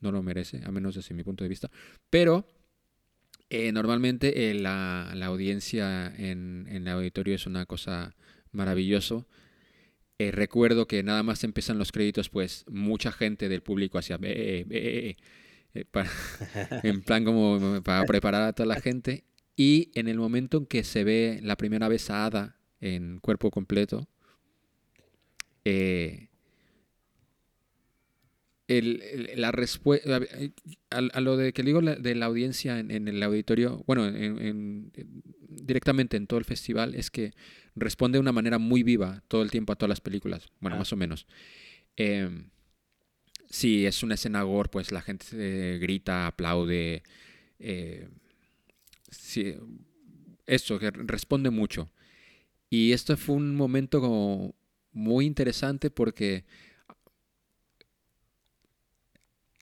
[0.00, 1.70] no lo merece, a menos desde mi punto de vista.
[2.10, 2.48] Pero
[3.50, 8.14] eh, normalmente eh, la, la audiencia en, en el auditorio es una cosa
[8.52, 9.26] maravilloso.
[10.18, 14.64] Eh, recuerdo que nada más empiezan los créditos, pues mucha gente del público hacía "Ve,
[14.66, 15.16] ve,
[15.74, 16.10] ve", eh, para-
[16.82, 19.24] en plan como para preparar a toda la gente.
[19.56, 23.50] Y en el momento en que se ve la primera vez a Ada en cuerpo
[23.50, 24.06] completo,
[25.64, 26.28] eh,
[28.68, 30.20] el- el- la respuesta
[30.90, 34.06] a, a lo de que digo la- de la audiencia en, en el auditorio, bueno,
[34.08, 37.32] en- en- en- directamente en todo el festival, es que
[37.76, 40.78] responde de una manera muy viva todo el tiempo a todas las películas, bueno, Ah.
[40.80, 41.26] más o menos.
[41.96, 42.50] Em,
[43.48, 47.04] si es una escena gore, pues la gente eh, grita, aplaude,
[47.60, 48.08] eh,
[49.10, 49.54] sí,
[50.46, 51.90] eso, que responde mucho.
[52.70, 54.54] Y esto fue un momento
[54.92, 56.44] muy interesante porque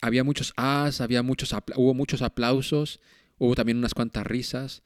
[0.00, 3.00] había muchos as, había muchos hubo muchos aplausos,
[3.38, 4.82] hubo también unas cuantas risas.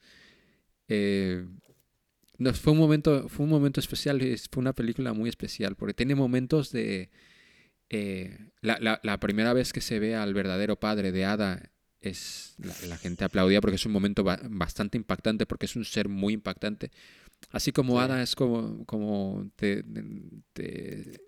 [0.87, 1.45] Eh,
[2.53, 6.15] fue un momento, fue un momento especial, es- fue una película muy especial porque tiene
[6.15, 7.09] momentos de
[7.89, 13.25] eh, la, primera vez que se ve al verdadero padre de Ada es la, gente
[13.25, 16.91] aplaudía porque es un momento ba- bastante impactante porque es un ser muy impactante.
[17.51, 18.03] Así como Sí.
[18.03, 19.83] Ada es como, como te,
[20.53, 21.19] te,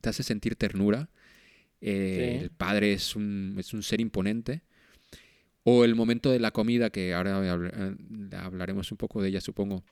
[0.00, 1.08] te hace sentir ternura.
[1.80, 2.44] eh, Sí.
[2.44, 4.62] El padre es un, es un ser imponente.
[5.64, 7.96] O el momento de la comida, que ahora eh,
[8.36, 9.84] hablaremos un poco de ella, supongo,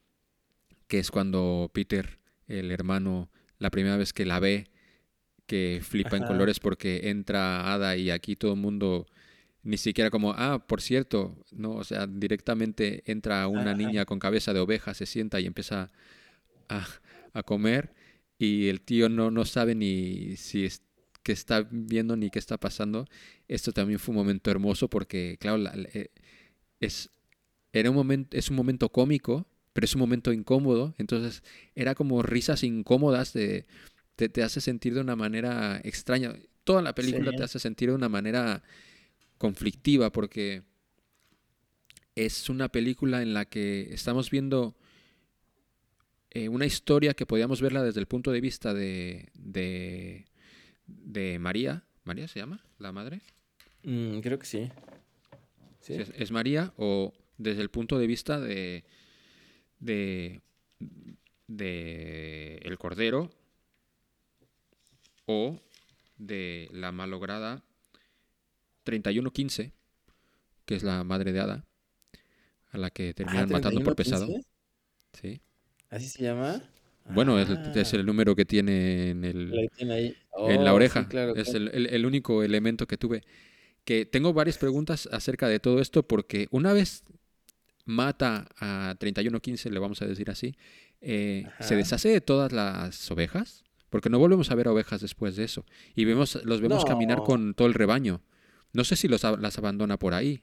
[0.89, 2.19] que es cuando Peter,
[2.49, 4.69] el hermano, la primera vez que la ve,
[5.47, 9.07] que flipa en colores porque entra Ada y aquí todo el mundo
[9.67, 14.53] ni siquiera como, ah, por cierto, no, o sea, directamente entra una niña con cabeza
[14.55, 15.91] de oveja, se sienta y empieza
[16.69, 16.87] a,
[17.33, 17.93] a comer
[18.39, 20.83] y el tío no, no sabe ni si es
[21.23, 23.07] que está viendo ni qué está pasando.
[23.49, 26.11] Esto también fue un momento hermoso porque, claro, la- la- eh,
[26.81, 27.11] es,
[27.73, 30.95] era un momento, es un momento cómico, pero es un momento incómodo.
[30.99, 31.43] Entonces,
[31.75, 33.67] era como risas incómodas de,
[34.15, 36.33] te, te hace sentir de una manera extraña.
[36.65, 37.37] Toda la película Sí.
[37.39, 38.63] te hace sentir de una manera
[39.39, 40.63] conflictiva porque
[42.15, 44.75] es una película en la que estamos viendo
[46.31, 50.27] eh, una historia que podíamos verla desde el punto de vista de, de,
[50.87, 51.85] de María.
[52.05, 52.65] ¿María se llama?
[52.79, 53.21] ¿La madre?
[53.83, 54.71] Mm, creo que sí.
[55.89, 58.85] Es, es María o desde el punto de vista de,
[59.79, 60.41] de,
[61.47, 63.31] de el Cordero
[65.27, 65.61] o
[66.19, 67.63] de la malograda
[68.87, 69.73] 3115,
[70.65, 71.65] que es la madre de Ada.
[72.73, 74.27] a la que Ah, terminan matando por pesado.
[74.27, 74.49] 3115,
[75.13, 75.41] Sí.
[75.91, 76.63] ¿Así se llama?
[77.09, 80.15] Bueno, es, Ah, es el número que tiene en el, tiene
[80.49, 81.03] en la Oh, oreja.
[81.03, 81.59] sí, claro, es claro.
[81.67, 83.23] el, el- el único elemento que tuve.
[83.85, 87.05] Que tengo varias preguntas acerca de todo esto porque una vez
[87.85, 90.57] mata a 3115, le vamos a decir así,
[91.01, 93.65] eh, ¿se deshace de todas las ovejas?
[93.91, 95.65] Porque no volvemos a ver ovejas después de eso.
[95.95, 98.21] Y vemos, los vemos caminar con todo el rebaño.
[98.77, 100.43] No sé si los, las abandona por ahí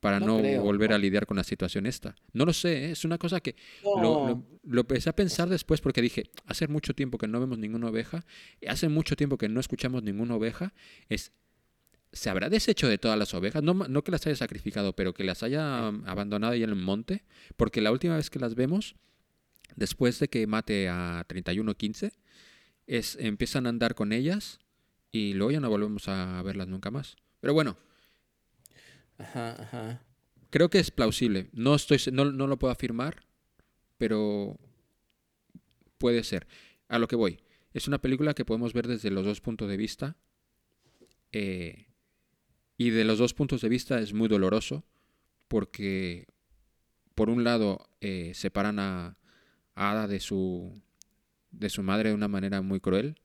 [0.00, 0.96] para No no, creo, volver no.
[0.96, 2.14] a lidiar con la situación esta.
[2.32, 2.90] No lo sé, ¿eh?
[2.92, 4.28] es una cosa que lo, No.
[4.28, 7.88] lo- lo empecé a pensar después porque dije, hace mucho tiempo que no vemos ninguna
[7.88, 8.24] oveja,
[8.60, 10.72] y hace mucho tiempo que no escuchamos ninguna oveja,
[11.08, 11.32] es,
[12.12, 13.62] ¿se habrá deshecho de todas las ovejas?
[13.62, 16.76] No, no que las haya sacrificado, pero que las haya um, abandonado ahí en el
[16.76, 17.24] monte,
[17.56, 18.96] porque la última vez que las vemos,
[19.76, 22.12] después de que mate a 3115,
[22.86, 24.58] es, empiezan a andar con ellas
[25.12, 27.16] y luego ya no volvemos a verlas nunca más.
[27.40, 27.76] Pero bueno,
[29.18, 30.02] Ajá, ajá.
[30.48, 31.48] Creo que es plausible.
[31.52, 33.22] No, estoy, no, no lo puedo afirmar,
[33.98, 34.58] pero
[35.98, 36.46] puede ser.
[36.88, 37.38] A lo que voy.
[37.74, 40.16] Es una película que podemos ver desde los dos puntos de vista.
[41.32, 41.86] eh,
[42.78, 44.84] y de los dos puntos de vista es muy doloroso
[45.48, 46.26] porque,
[47.14, 49.18] por un lado, eh, separan a,
[49.74, 50.80] a Ada de su,
[51.50, 53.20] de su madre de una manera muy cruel,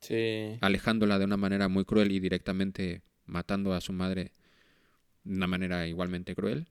[0.00, 0.58] Sí.
[0.60, 4.32] alejándola de una manera muy cruel y directamente matando a su madre
[5.24, 6.66] de una manera igualmente cruel.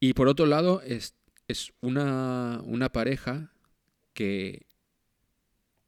[0.00, 1.14] Y por otro lado, es,
[1.48, 3.52] es una, una pareja
[4.14, 4.66] que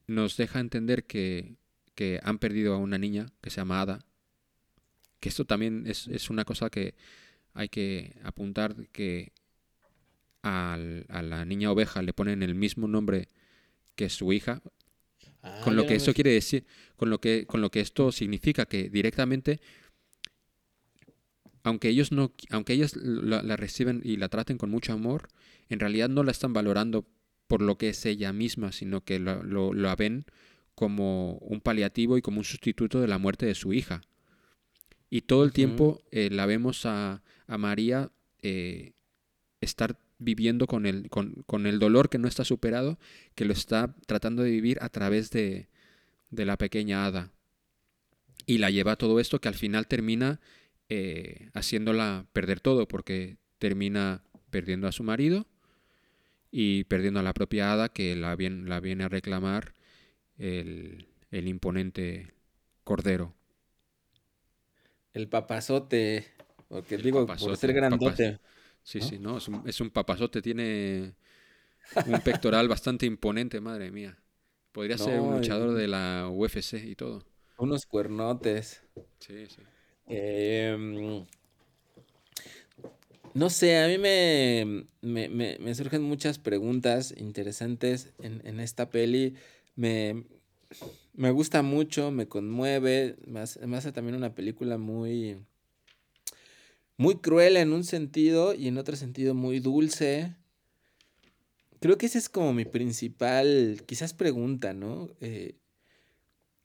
[0.06, 1.56] nos deja entender que,
[1.94, 4.04] que han perdido a una niña que se llama Ada.
[5.20, 6.94] Que esto también es, es una cosa que
[7.54, 9.32] hay que apuntar, que
[10.42, 13.28] al- a la niña oveja le ponen el mismo nombre
[13.94, 14.62] que su hija,
[15.42, 16.64] Ah, con lo que no me- quiere decir,
[16.96, 19.60] con lo que, con lo que esto significa que directamente,
[21.62, 25.28] aunque ellos no, aunque ellas la, la reciben y la traten con mucho amor,
[25.68, 27.06] en realidad no la están valorando
[27.46, 30.24] por lo que es ella misma, sino que lo, lo- la ven
[30.74, 34.00] como un paliativo y como un sustituto de la muerte de su hija.
[35.10, 38.10] Y todo el tiempo eh, la vemos a, a María
[38.42, 38.92] eh,
[39.60, 42.98] estar viviendo con el, con, con el dolor que no está superado,
[43.34, 45.68] que lo está tratando de vivir a través de,
[46.30, 47.32] de la pequeña hada.
[48.46, 50.40] Y la lleva a todo esto que al final termina
[50.88, 55.46] eh, haciéndola perder todo, porque termina perdiendo a su marido
[56.50, 59.74] y perdiendo a la propia hada que la, la viene a reclamar
[60.38, 62.34] el, el imponente
[62.84, 63.34] cordero.
[65.12, 66.26] El papazote.
[66.68, 68.38] Porque El digo, papazote, por ser grandote.
[68.82, 69.02] Sí, ¿no?
[69.02, 71.14] sí, no, es un, es un papazote, tiene
[72.04, 74.18] un pectoral bastante imponente, madre mía.
[74.72, 77.24] Podría ser un y- luchador de la UFC y todo.
[77.58, 78.82] Unos cuernotes.
[79.18, 79.62] Sí, sí.
[80.08, 81.26] Em,
[83.34, 88.90] no sé, a mí me, me, me- me surgen muchas preguntas interesantes en, en esta
[88.90, 89.34] peli.
[89.76, 90.24] Me,
[91.14, 93.16] me gusta mucho, me conmueve.
[93.26, 93.40] Me
[93.78, 95.38] hace también una película muy,
[97.00, 100.36] muy cruel en un sentido y en otro sentido muy dulce.
[101.80, 105.08] Creo que esa es como mi principal, quizás pregunta, ¿no?
[105.22, 105.56] Eh,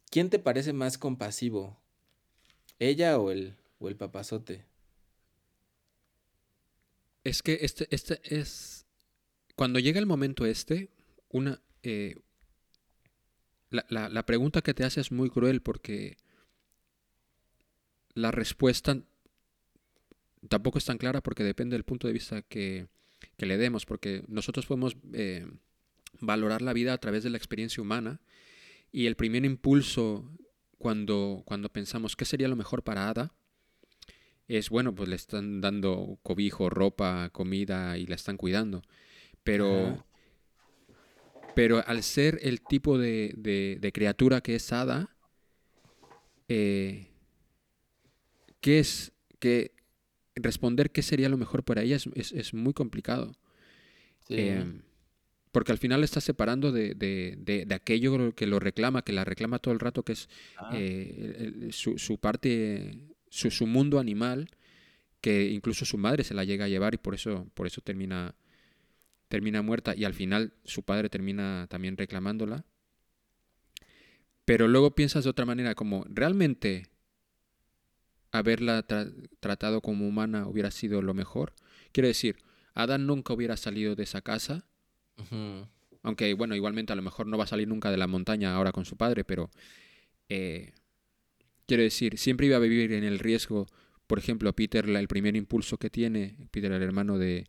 [0.09, 1.79] ¿quién te parece más compasivo?
[2.79, 4.65] ¿Ella o el, o el papazote?
[7.23, 8.86] Es que este, este es.
[9.55, 10.89] Cuando llega el momento este,
[11.29, 11.61] una.
[11.83, 12.15] eh,
[13.69, 16.17] la, la- la pregunta que te hace es muy cruel porque
[18.13, 19.01] la respuesta
[20.49, 22.87] tampoco es tan clara porque depende del punto de vista que,
[23.37, 25.45] que le demos, porque nosotros podemos eh,
[26.19, 28.19] valorar la vida a través de la experiencia humana
[28.91, 30.29] y el primer impulso
[30.77, 33.33] cuando, cuando pensamos qué sería lo mejor para Ada
[34.47, 38.83] es, bueno, pues le están dando cobijo, ropa, comida y la están cuidando.
[39.43, 40.05] Pero,
[41.55, 45.15] pero al ser el tipo de, de- de criatura que es Ada,
[46.47, 47.07] eh,
[48.61, 49.11] ¿qué es?
[49.39, 49.71] Que
[50.36, 53.33] responder qué sería lo mejor para ella es, es- es muy complicado.
[54.27, 54.36] Sí.
[54.38, 54.65] Eh,
[55.51, 59.23] porque al final está separando de, de- de- de aquello que lo reclama, que la
[59.23, 60.27] reclama todo el rato, que es
[60.57, 62.97] Ah, eh, su, su parte,
[63.29, 64.49] su, su mundo animal,
[65.21, 68.36] que incluso su madre se la llega a llevar y por eso, por eso termina,
[69.29, 72.65] termina muerta y al final su padre termina también reclamándola.
[74.45, 76.88] Pero luego piensas de otra manera, como realmente
[78.38, 81.53] haberla tra- tratado como humana hubiera sido lo mejor.
[81.91, 82.38] Quiero decir,
[82.73, 84.65] Adán nunca hubiera salido de esa casa,
[86.03, 88.71] aunque bueno, igualmente a lo mejor no va a salir nunca de la montaña ahora
[88.71, 89.49] con su padre, pero
[90.29, 90.73] eh,
[91.65, 93.67] quiero decir, siempre iba a vivir en el riesgo.
[94.07, 97.47] Por ejemplo, Peter, la- el primer impulso que tiene, Peter, el hermano de,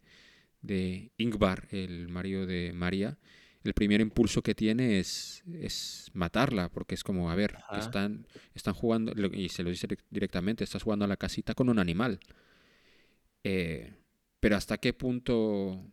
[0.63, 3.19] de Ingvar, el marido de María,
[3.67, 7.79] el primer impulso que tiene es, es matarla, porque es como, a ver, Ajá.
[7.79, 11.69] están, están jugando, y se lo dice direc- directamente, estás jugando a la casita con
[11.69, 12.21] un animal.
[13.45, 13.93] Eh,
[14.41, 15.85] pero hasta qué punto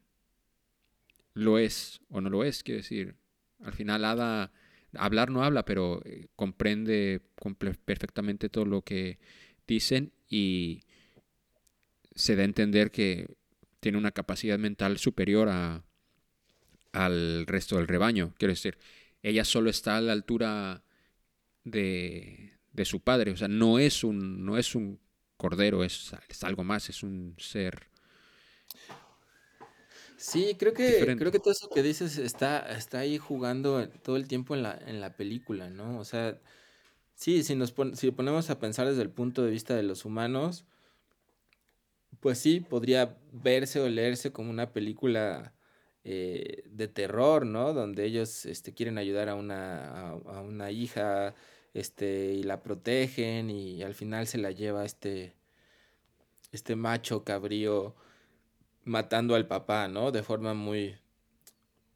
[1.33, 3.15] lo es o no lo es, quiero decir,
[3.63, 4.51] al final Ada,
[4.95, 7.21] hablar no habla, pero eh, comprende
[7.85, 9.19] perfectamente todo lo que
[9.67, 10.81] dicen y
[12.15, 13.35] se da a entender que
[13.79, 15.83] tiene una capacidad mental superior a,
[16.93, 18.33] al resto del rebaño.
[18.37, 18.77] Quiero decir,
[19.21, 20.83] ella solo está a la altura
[21.65, 24.99] de, de su padre, o sea, no es un, no es un
[25.37, 27.87] cordero, es, es algo más, es un ser.
[30.17, 31.15] Sí, creo que, Diferente.
[31.17, 34.79] creo que todo eso que dices está, está ahí jugando todo el tiempo en la,
[34.87, 35.99] en la película, ¿no?
[35.99, 36.39] O sea,
[37.15, 40.05] sí, si nos pon- si ponemos a pensar desde el punto de vista de los
[40.05, 40.65] humanos,
[42.19, 45.53] pues sí, podría verse o leerse como una película
[46.05, 47.73] eh, de terror, ¿no?
[47.73, 51.33] Donde ellos este, quieren ayudar a una, a, una hija
[51.73, 55.33] este, y la protegen y al final se la lleva este,
[56.51, 57.95] este macho cabrío
[58.83, 60.11] matando al papá, ¿no?
[60.11, 60.95] De forma muy,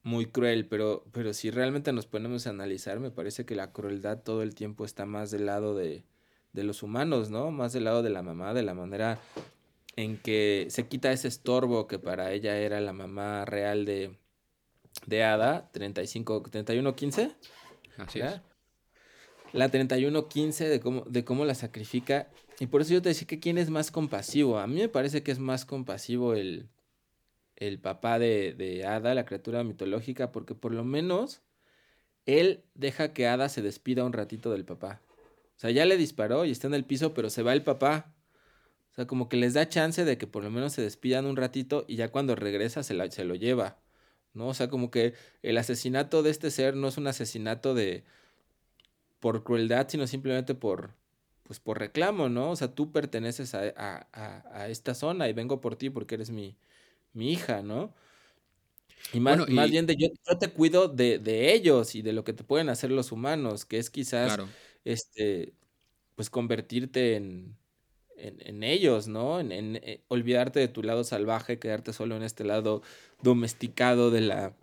[0.03, 4.19] muy cruel, pero, pero si realmente nos ponemos a analizar, me parece que la crueldad
[4.23, 6.05] todo el tiempo está más del lado de,
[6.53, 7.51] de los humanos, ¿no?
[7.51, 9.19] Más del lado de la mamá, de la manera
[9.97, 14.15] en que se quita ese estorbo que para ella era la mamá real de,
[15.07, 17.35] de Ada, 35, 31-15,
[17.97, 18.25] Así es.
[18.25, 18.43] ¿ya?
[19.53, 22.29] La 31-15 de cómo, de cómo la sacrifica.
[22.59, 24.59] Y por eso yo te decía que quién es más compasivo.
[24.59, 26.69] A mí me parece que es más compasivo el,
[27.55, 31.41] el papá de, de Ada, la criatura mitológica, porque por lo menos
[32.27, 35.01] él deja que Ada se despida un ratito del papá.
[35.55, 38.13] O sea, ya le disparó y está en el piso, pero se va el papá.
[38.97, 41.35] O sea, como que les da chance de que por lo menos se despidan un
[41.37, 43.79] ratito y ya cuando regresa se, la- se lo lleva.
[44.33, 44.47] ¿No?
[44.49, 48.05] O sea, como que el asesinato de este ser no es un asesinato de
[49.19, 50.95] por crueldad, sino simplemente por
[51.43, 52.51] pues por reclamo, ¿no?
[52.51, 56.15] O sea, tú perteneces a, a- a- a esta zona y vengo por ti porque
[56.15, 56.57] eres mi,
[57.13, 57.95] mi hija, ¿no?
[59.11, 62.11] Y más, Bueno, más bien de yo, yo te cuido de, de ellos y de
[62.13, 64.55] lo que te pueden hacer los humanos, que es quizás Claro.
[64.83, 65.53] este,
[66.15, 67.57] pues convertirte en,
[68.17, 69.39] en, en ellos, ¿no?
[69.39, 72.81] En, en, eh, olvidarte de tu lado salvaje, quedarte solo en este lado
[73.21, 74.53] domesticado de la,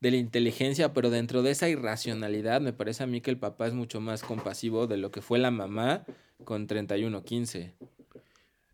[0.00, 3.66] de la inteligencia, pero dentro de esa irracionalidad me parece a mí que el papá
[3.68, 6.04] es mucho más compasivo de lo que fue la mamá
[6.44, 7.72] con 31-15.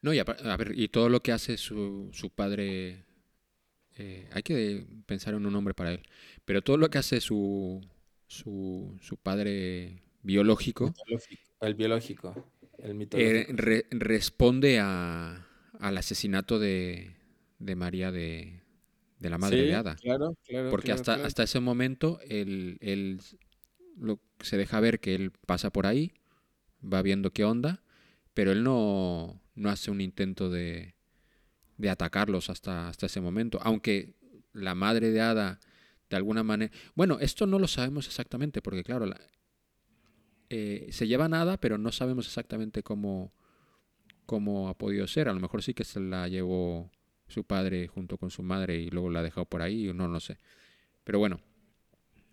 [0.01, 3.05] No, y apa- a, ver, y todo lo que hace su, su padre,
[3.97, 6.03] eh, hay que pensar en un nombre para él,
[6.45, 7.81] pero todo lo que hace su,
[8.27, 10.95] su, su padre biológico
[11.61, 12.35] El biológico,
[12.83, 15.47] el eh, re- responde a,
[15.81, 17.13] al asesinato de,
[17.59, 18.63] de María de,
[19.19, 19.97] de la madre Sí, de Ada.
[19.97, 20.71] Claro, claro.
[20.71, 21.27] Porque claro, hasta, claro.
[21.27, 23.21] hasta ese momento él, él
[23.97, 26.13] lo, se deja ver que él pasa por ahí,
[26.83, 27.83] va viendo qué onda,
[28.35, 30.95] pero él no, no hace un intento de,
[31.77, 33.59] de atacarlos hasta, hasta ese momento.
[33.63, 34.15] Aunque
[34.53, 35.61] la madre de Ada,
[36.11, 36.73] de alguna manera...
[36.95, 39.21] Bueno, esto no lo sabemos exactamente, porque claro, la-
[40.51, 43.33] eh, se lleva nada, pero no sabemos exactamente cómo,
[44.27, 45.29] cómo ha podido ser.
[45.29, 46.91] A lo mejor sí que se la llevó
[47.29, 50.21] su padre junto con su madre y luego la ha dejado por ahí, no, no
[50.21, 50.39] sé.
[51.05, 51.41] Pero bueno,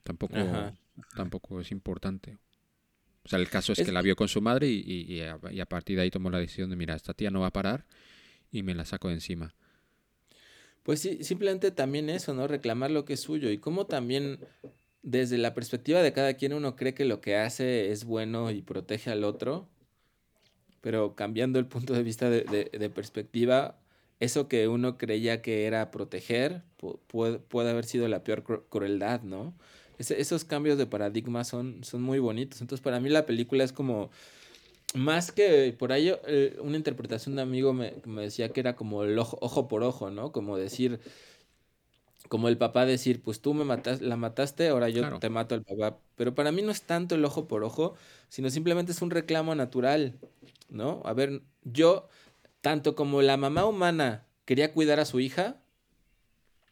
[0.04, 0.74] tampoco, Ajá.
[1.16, 2.38] tampoco es importante.
[3.26, 5.22] O sea, el caso es, Es que la vio con su madre y, y- y
[5.22, 7.48] a, y a partir de ahí tomó la decisión de, mira, esta tía no va
[7.48, 7.86] a parar
[8.52, 9.54] y me la saco de encima.
[10.84, 12.48] Pues sí, simplemente también eso, ¿no?
[12.48, 14.40] Reclamar lo que es suyo y cómo también
[15.06, 18.62] desde la perspectiva de cada quien uno cree que lo que hace es bueno y
[18.62, 19.70] protege al otro,
[20.82, 23.78] pero cambiando el punto de vista de, de- perspectiva,
[24.20, 28.64] eso que uno creía que era proteger pu- puede, puede haber sido la peor cru-
[28.70, 29.54] crueldad, ¿no?
[29.98, 32.60] Esos cambios de paradigma son, son muy bonitos.
[32.62, 34.10] Entonces, para mí la película es como,
[34.94, 39.04] más que por ahí, eh, una interpretación de amigo me, me decía que era como
[39.04, 40.32] el ojo, ojo por ojo, ¿no?
[40.32, 41.00] Como decir,
[42.30, 45.20] como el papá decir, pues tú me matas, la mataste, ahora yo Claro.
[45.20, 46.00] te mato al papá.
[46.16, 47.96] Pero para mí no es tanto el ojo por ojo,
[48.30, 50.20] sino simplemente es un reclamo natural,
[50.70, 51.02] ¿no?
[51.06, 52.08] A ver, yo,
[52.62, 55.62] tanto como la mamá humana quería cuidar a su hija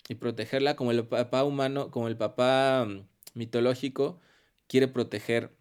[0.09, 4.19] y protegerla, como el papá humano, como el papá mm, mitológico
[4.67, 5.55] quiere proteger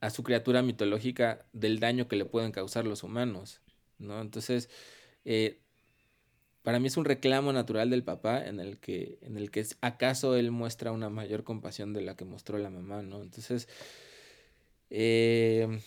[0.00, 3.60] a su criatura mitológica del daño que le pueden causar los humanos,
[3.98, 4.20] ¿no?
[4.20, 4.70] Entonces,
[5.24, 5.60] eh,
[6.62, 10.36] para mí es un reclamo natural del papá en el que, en el que acaso
[10.36, 13.22] él muestra una mayor compasión de la que mostró la mamá, ¿no?
[13.22, 13.68] Entonces,
[14.90, 15.80] eh,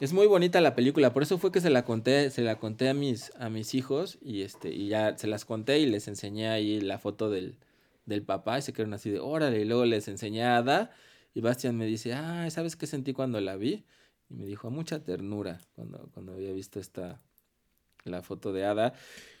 [0.00, 2.88] Es muy bonita la película, por eso fue que se la conté, se la conté
[2.88, 6.48] a mis, a mis hijos y este, y ya se las conté y les enseñé
[6.50, 7.56] ahí la foto del,
[8.06, 10.92] del papá y se quedaron así de órale, y luego les enseñé a Ada
[11.34, 13.86] y Bastian me dice, ah, ¿sabes qué sentí cuando la vi?
[14.30, 17.20] Y me dijo, mucha ternura cuando, cuando había visto esta,
[18.04, 18.94] la foto de Ada.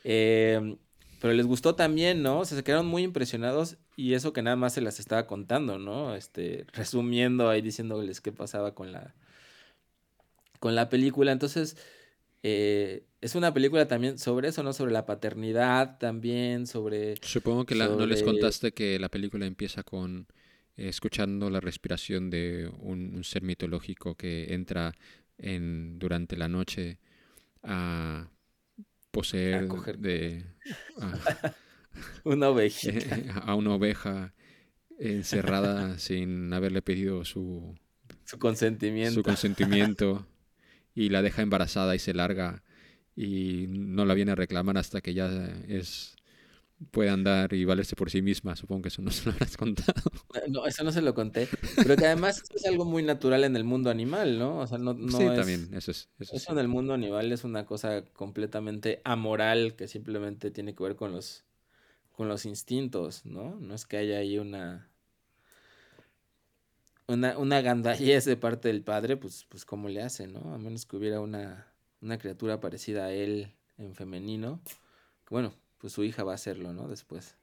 [0.04, 0.76] Em,
[1.20, 2.40] pero les gustó también, ¿no?
[2.40, 5.78] O sea, se quedaron muy impresionados y eso que nada más se las estaba contando,
[5.78, 6.14] ¿no?
[6.14, 9.14] Este, resumiendo ahí diciéndoles qué pasaba con la,
[10.60, 11.32] con la película.
[11.32, 11.76] Entonces,
[12.42, 14.72] eh, es una película también sobre eso, ¿no?
[14.72, 17.16] Sobre la paternidad también, sobre...
[17.22, 20.26] Supongo que la- no les contaste que la película empieza con
[20.76, 24.92] eh, escuchando la respiración de un, un ser mitológico que entra
[25.38, 26.98] en, durante la noche
[27.62, 28.28] a
[29.10, 29.98] poseer coger.
[29.98, 30.44] de,
[31.00, 31.54] a,
[32.24, 33.16] Una ovejita.
[33.44, 34.34] a una oveja
[34.98, 37.78] encerrada sin haberle pedido su,
[38.24, 39.14] su consentimiento.
[39.14, 40.26] su consentimiento
[40.94, 42.62] y la deja embarazada y se larga
[43.14, 45.28] y no la viene a reclamar hasta que ya
[45.68, 46.17] es
[46.90, 48.56] puede andar y valerse por sí misma.
[48.56, 50.02] Supongo que eso no se lo habrás contado.
[50.48, 51.48] No, eso no se lo conté.
[51.76, 54.58] Pero que además esto es algo muy natural en el mundo animal, ¿no?
[54.58, 55.36] O sea, no, no sí, es...
[55.36, 56.08] también, eso es.
[56.18, 56.52] Eso Eso sí.
[56.52, 61.12] en el mundo animal es una cosa completamente amoral que simplemente tiene que ver con
[61.12, 61.44] los,
[62.12, 63.56] con los instintos, ¿no?
[63.56, 64.88] No es que haya ahí una,
[67.06, 70.54] una, una gandallez de parte del padre, pues, pues cómo le hace, ¿no?
[70.54, 74.60] A menos que hubiera una, una criatura parecida a él en femenino.
[75.24, 76.88] que Bueno, pues su hija va a hacerlo, ¿no?
[76.88, 77.36] Después.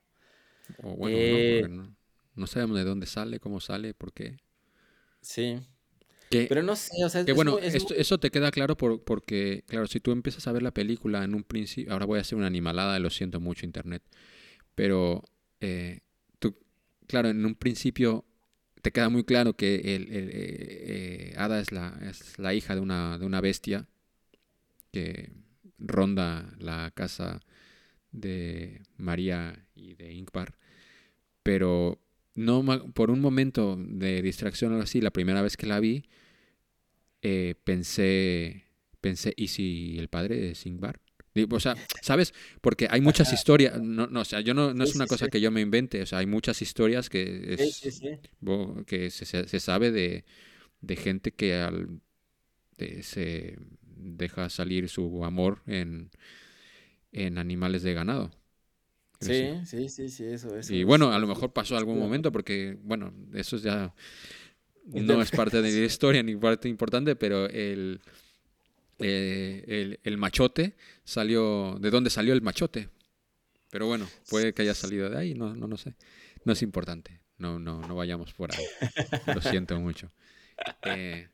[0.82, 1.96] O bueno, Eh, no, porque no,
[2.34, 4.36] no sabemos de dónde sale, cómo sale, por qué.
[5.20, 5.60] Sí.
[6.30, 8.30] Que, Pero no sé, o sea, que es bueno, muy- es esto- muy- eso te
[8.30, 11.92] queda claro por, porque, claro, si tú empiezas a ver la película en un principio,
[11.92, 14.02] ahora voy a hacer una animalada, lo siento mucho, Internet,
[14.74, 15.22] pero
[15.60, 16.00] eh,
[16.38, 16.56] tú,
[17.06, 18.24] claro, en un principio
[18.82, 20.32] te queda muy claro que el, el, eh,
[21.32, 23.86] eh, Ada es la, es la hija de una, de una bestia
[24.92, 25.30] que
[25.78, 27.40] ronda la casa
[28.16, 30.56] de María y de Ingvar,
[31.42, 32.00] pero
[32.34, 36.04] no por un momento de distracción o algo así, la primera vez que la vi,
[37.22, 38.64] eh, pensé,
[39.00, 41.00] pensé, ¿y si el padre es Ingvar?
[41.34, 42.32] Digo, O sea, ¿sabes?
[42.62, 45.40] Porque hay muchas historias, no, no, o sea, yo no, no es una cosa que
[45.40, 47.60] yo me invente, o sea, hay muchas historias que es,
[48.86, 50.24] que se, se- se sabe de,
[50.80, 52.00] de gente que al,
[52.78, 53.58] de- se
[53.96, 56.10] deja salir su amor en,
[57.12, 58.30] en animales de ganado.
[59.20, 60.74] Sí, sí, sí, sí, eso, eso.
[60.78, 63.94] y es- bueno, a lo mejor pasó algún momento porque, bueno, eso ya
[64.92, 68.00] Es no es parte de la historia ni parte importante, pero el,
[68.98, 71.76] eh, el, el machote salió...
[71.80, 72.90] ¿De dónde salió el machote?
[73.70, 75.94] Pero bueno, puede que haya salido de ahí, no, no, no sé.
[76.44, 78.70] No es importante, no, no, no vayamos por ahí.
[79.26, 80.12] Lo siento mucho.
[80.82, 81.28] Eh,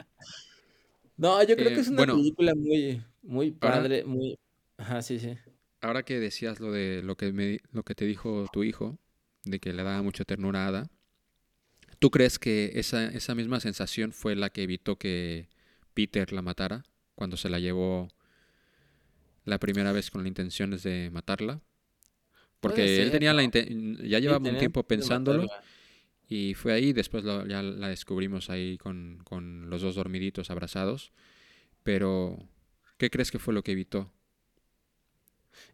[1.16, 4.38] No, yo creo Eh, que es una bueno, película muy, muy padre, muy...
[4.76, 5.36] Ajá, sí, sí.
[5.82, 8.98] Ahora que decías lo de lo que me, lo que te dijo tu hijo,
[9.44, 10.90] de que le daba mucha ternura a Ada,
[11.98, 15.48] ¿tú crees que esa, esa misma sensación fue la que evitó que
[15.94, 18.08] Peter la matara cuando se la llevó
[19.44, 21.60] la primera vez con la intención de matarla?
[22.60, 25.48] Porque él tenía la ya llevaba un tiempo pensándolo
[26.28, 31.12] y fue ahí, después lo- ya la descubrimos ahí con, con los dos dormiditos abrazados.
[31.82, 32.38] Pero,
[32.98, 34.12] ¿qué crees que fue lo que evitó?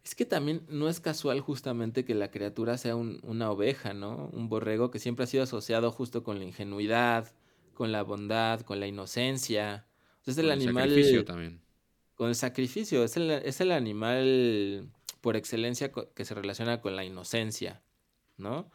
[0.03, 4.29] Es que también no es casual justamente que la criatura sea un- una oveja, ¿no?
[4.33, 7.31] Un borrego que siempre ha sido asociado justo con la ingenuidad,
[7.73, 9.85] con la bondad, con la inocencia.
[10.25, 10.89] Es el Con animal...
[10.89, 11.61] sacrificio también.
[12.15, 14.89] Con el sacrificio, es el, es el animal
[15.21, 17.81] por excelencia que se relaciona con la inocencia,
[18.37, 18.69] ¿no?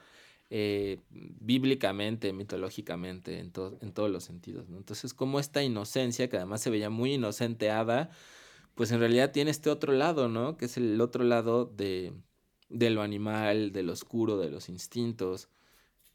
[0.50, 4.76] Eh, bíblicamente, mitológicamente, en, to- en todos los sentidos, ¿no?
[4.78, 8.10] Entonces, como esta inocencia, que además se veía muy inocente Ada,
[8.74, 10.56] pues en realidad tiene este otro lado, ¿no?
[10.56, 12.12] Que es el otro lado de,
[12.68, 15.48] lo animal, de lo oscuro, de los instintos,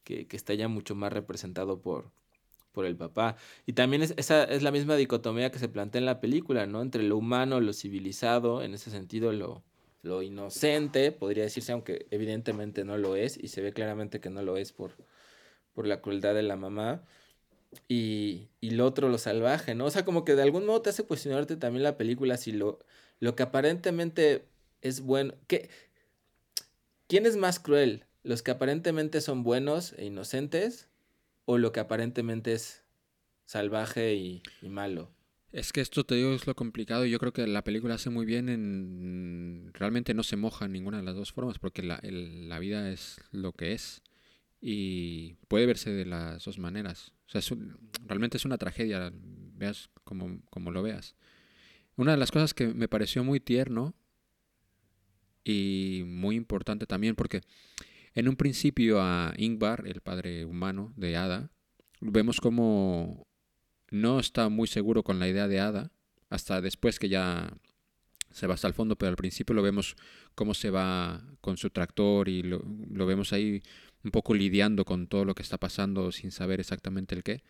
[0.04, 2.12] que, que está ya mucho más representado por,
[2.72, 3.36] por el papá.
[3.66, 6.82] Y también es, esa es la misma dicotomía que se plantea en la película, ¿no?
[6.82, 9.64] Entre lo humano, lo civilizado, en ese sentido lo,
[10.02, 14.42] lo inocente, podría decirse, aunque evidentemente no lo es, y se ve claramente que no
[14.42, 14.92] lo es por,
[15.74, 17.04] por la crueldad de la mamá.
[17.88, 19.86] Y, y lo otro, lo salvaje, ¿no?
[19.86, 22.80] O sea, como que de algún modo te hace cuestionarte también la película si lo,
[23.20, 24.46] lo que aparentemente
[24.82, 25.34] es bueno.
[25.48, 25.70] ¿qué,
[27.08, 28.06] ¿Quién es más cruel?
[28.24, 30.88] ¿Los que aparentemente son buenos e inocentes?
[31.46, 32.84] ¿O lo que aparentemente es
[33.46, 35.12] salvaje y, y malo?
[35.52, 38.12] Es que esto te digo es lo complicado y yo creo que la película hace
[38.12, 39.72] muy bien en...
[39.74, 42.92] Realmente no se moja en ninguna de las dos formas porque la, el- la vida
[42.92, 44.04] es lo que es
[44.62, 47.14] y puede verse de las dos maneras.
[47.34, 47.58] O sea,
[48.08, 49.12] realmente es una tragedia
[49.60, 51.16] veas como, como lo veas.
[51.96, 53.94] Una de las cosas que me pareció muy tierno
[55.44, 57.42] y muy importante también, porque
[58.16, 61.52] en un principio a Ingvar, el padre humano de Ada,
[62.00, 63.28] vemos como
[63.92, 65.92] no está muy seguro con la idea de Ada,
[66.30, 67.52] hasta después que ya
[68.32, 69.96] se va hasta el fondo, pero al principio lo vemos
[70.36, 73.62] cómo se va con su tractor y lo, lo, vemos ahí
[74.04, 77.44] un poco lidiando con todo lo que está pasando sin saber exactamente el qué.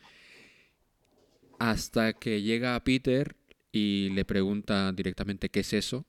[1.60, 3.36] Hasta que llega a Peter
[3.72, 6.06] y le pregunta directamente qué es eso.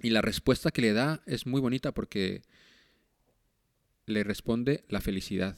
[0.00, 2.42] Y la respuesta que le da es muy bonita porque
[4.04, 5.56] le responde la felicidad.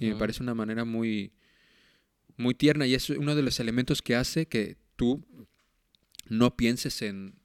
[0.00, 1.32] Y me parece una manera muy,
[2.36, 5.24] muy tierna y es uno de los elementos que hace que tú
[6.28, 7.38] no pienses en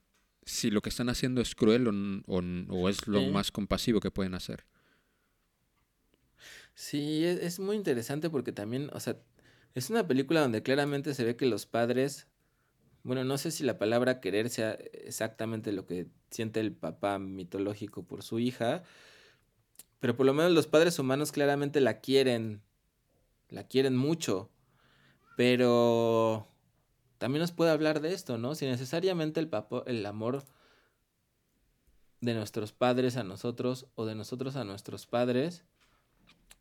[0.46, 3.28] si lo que están haciendo es cruel o, o es lo Sí.
[3.28, 4.66] más compasivo que pueden hacer.
[6.76, 9.18] Sí, es, es muy interesante porque también, o sea,
[9.76, 12.28] es una película donde claramente se ve que los padres,
[13.04, 18.04] bueno, no sé si la palabra querer sea exactamente lo que siente el papá mitológico
[18.06, 18.84] por su hija,
[20.00, 22.62] pero por lo menos los padres humanos claramente la quieren,
[23.50, 24.50] la quieren mucho,
[25.38, 26.48] pero
[27.22, 28.56] también nos puede hablar de esto, ¿no?
[28.56, 30.44] Si necesariamente el papá, el amor
[32.20, 35.64] de nuestros padres a nosotros o de nosotros a nuestros padres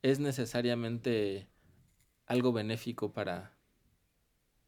[0.02, 1.48] es necesariamente
[2.26, 3.56] algo benéfico para,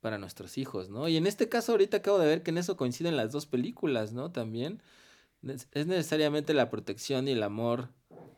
[0.01, 1.09] para nuestros hijos, ¿no?
[1.09, 4.15] Y en este caso ahorita acabo de ver que en eso coinciden las dos películas,
[4.15, 4.33] ¿no?
[4.33, 4.83] También
[5.43, 7.91] es necesariamente la protección y el amor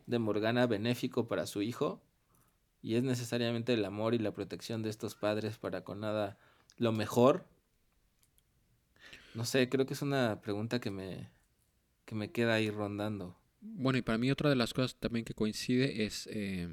[0.07, 2.03] de Morgana benéfico para su hijo
[2.83, 6.37] y es necesariamente el amor y la protección de estos padres para con nada
[6.77, 7.47] lo mejor.
[9.35, 11.29] No sé, creo que es una pregunta que me
[12.05, 13.37] que me queda ahí rondando.
[13.61, 16.69] Bueno, y para mí otra de las cosas también que coincide es eh,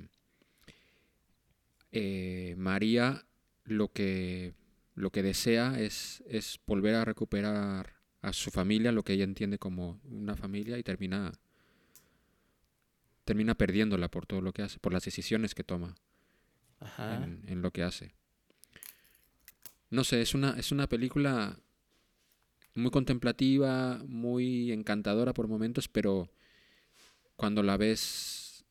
[1.92, 3.26] eh, María
[3.64, 4.54] lo que,
[4.96, 9.58] lo que desea es, es volver a recuperar a su familia, lo que ella entiende
[9.58, 11.32] como una familia, y termina,
[13.24, 15.96] termina perdiéndola por todo lo que hace, por las decisiones que toma
[16.80, 17.16] Ajá.
[17.16, 18.14] en, en lo que hace.
[19.92, 21.60] No sé, es una, es una película
[22.74, 26.30] muy contemplativa, muy encantadora por momentos, pero
[27.36, 28.64] cuando la ves,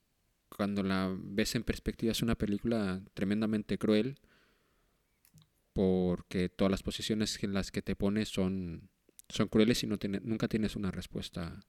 [0.49, 4.19] cuando la ves en perspectiva es una película tremendamente cruel
[5.73, 8.89] porque todas las posiciones en las que te pones son,
[9.29, 11.61] son crueles y no tiene- nunca tienes una respuesta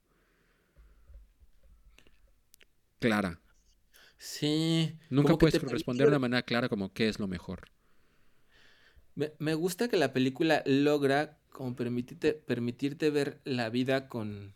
[3.00, 3.40] clara.
[4.18, 4.96] Sí.
[5.10, 7.70] Nunca puedes responder de una manera clara como qué es lo mejor.
[9.40, 14.54] Me, gusta que la película logra como permitirte, permitirte ver la vida con,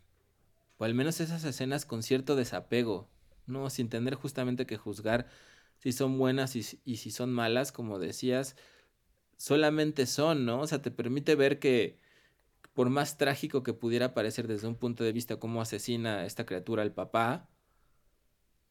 [0.78, 3.10] o al menos esas escenas con cierto desapego,
[3.48, 3.70] ¿no?
[3.70, 5.28] Sin tener justamente que juzgar
[5.80, 8.56] si son buenas y, si- son malas, como decías,
[9.38, 10.62] solamente son, ¿no?
[10.62, 12.00] O sea, te permite ver que
[12.74, 16.46] por más trágico que pudiera parecer desde un punto de vista cómo asesina a esta
[16.46, 17.50] criatura al papá,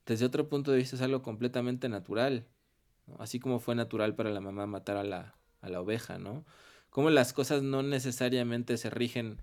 [0.07, 2.47] desde otro punto de vista es algo completamente natural.
[3.19, 6.45] Así como fue natural para la mamá matar a la, a la oveja, ¿no?
[6.91, 9.41] Como las cosas no necesariamente se rigen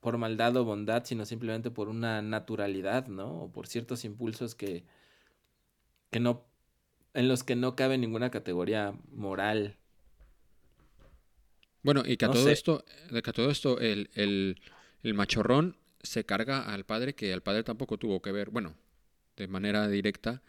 [0.00, 3.42] por maldad o bondad, sino simplemente por una naturalidad, ¿no?
[3.44, 4.84] O por ciertos impulsos que,
[6.10, 6.44] que no,
[7.14, 9.78] en los que no cabe ninguna categoría moral.
[11.82, 12.52] Bueno, y que a No todo sé.
[12.52, 14.60] esto, que a todo esto, el, el,
[15.02, 18.74] el machorrón se carga al padre, que el padre tampoco tuvo que ver, bueno,
[19.36, 20.42] de manera directa,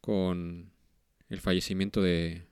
[0.00, 0.72] con
[1.30, 2.46] el fallecimiento de,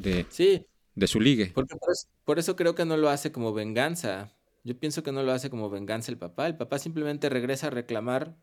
[0.00, 1.52] de, Sí, de su ligue.
[1.54, 4.32] porque por eso, por eso creo que no lo hace como venganza.
[4.64, 6.46] Yo pienso que no lo hace como venganza el papá.
[6.46, 8.36] El papá simplemente regresa a reclamar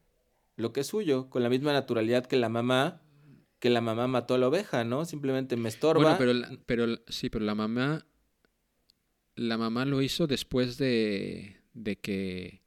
[0.55, 3.01] lo que es suyo, con la misma naturalidad que la mamá,
[3.59, 5.05] que la mamá mató a la oveja, ¿no?
[5.05, 6.01] Simplemente me estorba.
[6.01, 8.05] Bueno, pero, la- pero sí, pero la mamá,
[9.35, 12.61] la mamá lo hizo después de, de que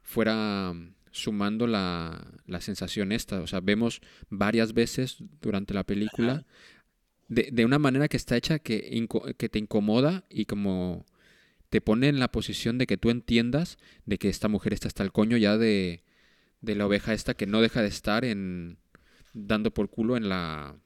[0.00, 3.40] fuera mm, sumando la, la sensación esta.
[3.40, 4.00] O sea, vemos
[4.30, 6.46] varias veces durante la película
[7.34, 9.06] de, de una manera que está hecha que,
[9.38, 11.06] que te incomoda y como
[11.70, 15.02] te pone en la posición de que tú entiendas de que esta mujer está hasta
[15.04, 16.02] el coño ya de,
[16.60, 18.78] de la oveja esta que no deja de estar en
[19.34, 20.76] dando por culo en la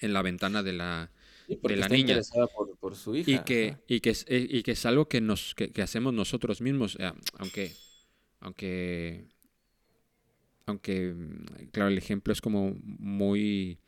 [0.00, 1.10] en la ventana de la
[1.46, 2.00] Sí, porque la niña.
[2.00, 3.30] interesada por, por su hija.
[3.32, 6.12] y que y que es, eh, y que es algo que nos que, que hacemos
[6.14, 7.72] nosotros mismos eh, aunque
[8.40, 9.26] aunque
[10.66, 11.14] aunque
[11.72, 13.78] claro el ejemplo es como muy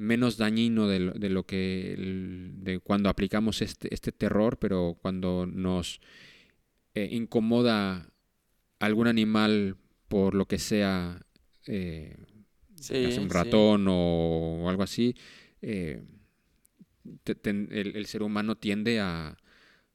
[0.00, 4.98] menos dañino de lo, de lo que el- de cuando aplicamos este este terror pero
[5.02, 6.00] cuando nos
[6.94, 8.12] eh, incomoda
[8.80, 9.76] algún animal
[10.08, 11.22] por lo que sea
[11.66, 12.16] eh,
[12.74, 13.30] Sí, un sí.
[13.30, 15.14] ratón o, algo así,
[15.62, 16.02] eh,
[17.24, 19.36] te- el, el ser humano tiende a,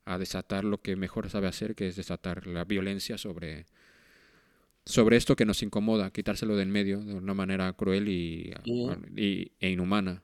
[0.05, 3.65] a desatar lo que mejor sabe hacer, que es desatar la violencia sobre,
[4.85, 8.87] sobre esto que nos incomoda, quitárselo de en medio de una manera cruel y, Sí.
[9.15, 10.21] y- e inhumana.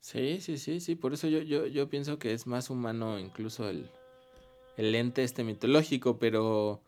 [0.00, 0.94] Sí, sí, sí, sí.
[0.96, 3.88] Por eso yo, yo, yo pienso que es más humano incluso el,
[4.76, 6.82] el ente este mitológico, pero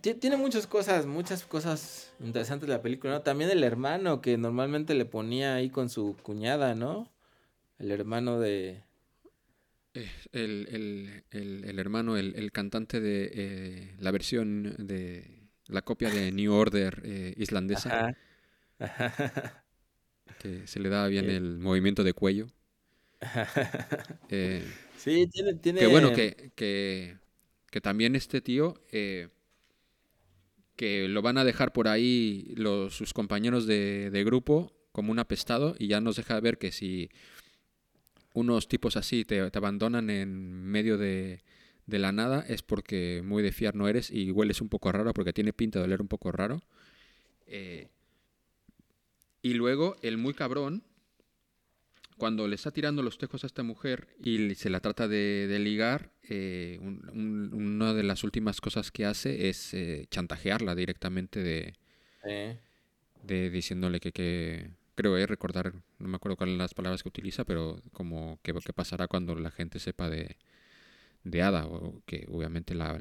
[0.00, 3.22] ti- tiene muchas cosas, muchas cosas interesantes la película, ¿no?
[3.22, 7.10] También el hermano que normalmente le ponía ahí con su cuñada, ¿no?
[7.78, 8.82] El hermano de...
[10.32, 16.10] El, el- el- el hermano, el, el cantante de eh, la versión de la copia
[16.10, 18.14] de New Order eh, islandesa,
[18.78, 19.64] Ajá.
[20.38, 21.36] que se le daba bien Eh.
[21.36, 22.46] el movimiento de cuello.
[24.98, 25.80] Sí, tiene, tiene...
[25.80, 27.16] Que bueno, que, que,
[27.70, 28.74] que también este tío,
[30.76, 35.18] que lo van a dejar por ahí los, sus compañeros de, de grupo como un
[35.18, 37.10] apestado y ya nos deja ver que si
[38.36, 40.30] unos tipos así te, te abandonan en
[40.64, 41.40] medio de,
[41.86, 45.12] de la nada es porque muy de fiar no eres y hueles un poco raro
[45.14, 46.60] porque tiene pinta de oler un poco raro.
[47.46, 47.88] Eh,
[49.42, 50.82] y luego el muy cabrón,
[52.18, 55.58] cuando le está tirando los tejos a esta mujer y se la trata de, de
[55.58, 61.42] ligar, eh, un- un- una de las últimas cosas que hace es eh, chantajearla directamente
[61.42, 61.74] de,
[63.22, 67.10] de diciéndole que, que creo eh, recordar, no me acuerdo cuáles son las palabras que
[67.10, 70.36] utiliza, pero como que, que pasará cuando la gente sepa de,
[71.24, 73.00] de Ada, o que obviamente la,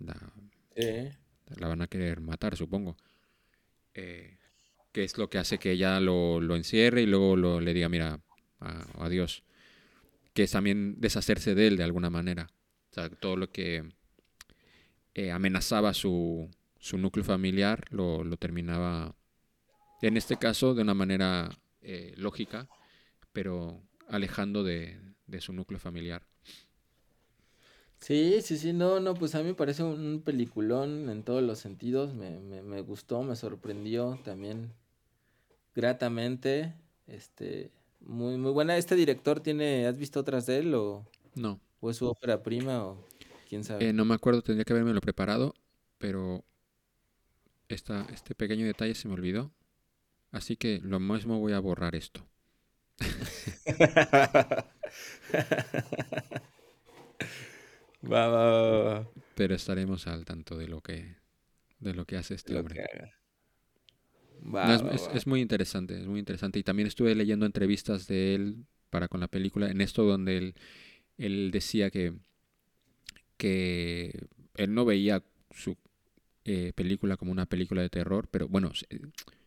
[0.00, 0.32] la,
[0.76, 1.12] eh.
[1.56, 2.96] la van a querer matar, supongo.
[3.94, 4.36] Eh,
[4.92, 7.88] que es lo que hace que ella lo, lo encierre y luego lo- le diga,
[7.88, 8.20] mira,
[8.60, 9.44] a- adiós.
[10.34, 12.48] Que es también deshacerse de él de alguna manera.
[12.92, 13.84] O sea, todo lo que
[15.14, 19.14] eh, amenazaba su, su núcleo familiar lo, lo terminaba,
[20.02, 21.50] en este caso, de una manera
[21.80, 22.68] eh, lógica,
[23.32, 26.26] pero alejando de, de su núcleo familiar.
[27.98, 31.58] Sí, sí, sí, no, no, pues a mí me parece un peliculón en todos los
[31.58, 34.72] sentidos, me, me, me gustó, me sorprendió también
[35.74, 36.74] gratamente,
[37.06, 37.70] este,
[38.00, 38.76] muy, muy buena.
[38.76, 41.04] ¿Este director tiene, has visto otras de él o,
[41.34, 43.04] No, o es su ópera prima o
[43.48, 43.88] quién sabe?
[43.88, 45.54] Eh, no me acuerdo, tendría que haberme lo preparado,
[45.98, 46.44] pero
[47.68, 49.50] esta, este pequeño detalle se me olvidó.
[50.32, 52.26] Así que lo mismo voy a borrar esto.
[58.08, 61.16] Va, va, va, va, Pero estaremos al tanto de lo que,
[61.80, 62.86] de lo que hace este lo hombre.
[64.42, 66.58] No, es muy interesante, es muy interesante.
[66.58, 70.54] Y también estuve leyendo entrevistas de él para con la película, en esto donde él,
[71.18, 72.14] él decía que,
[73.36, 75.76] que él no veía su
[76.44, 78.70] eh, película como una película de terror, pero bueno,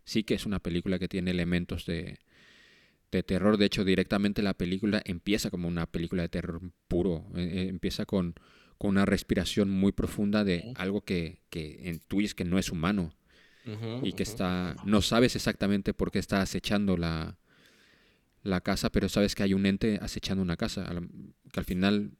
[0.09, 2.19] sí- que es una película que tiene elementos de,
[3.11, 3.57] de terror.
[3.57, 7.25] De hecho, directamente la película empieza como una película de terror puro.
[7.35, 8.35] Eh, eh, empieza con,
[8.77, 13.13] con una respiración muy profunda de algo que, que intuyes que no es humano
[14.05, 17.37] y que está no sabes exactamente por qué está acechando la,
[18.43, 20.89] la casa, pero sabes que hay un ente acechando una casa,
[21.51, 22.11] que al final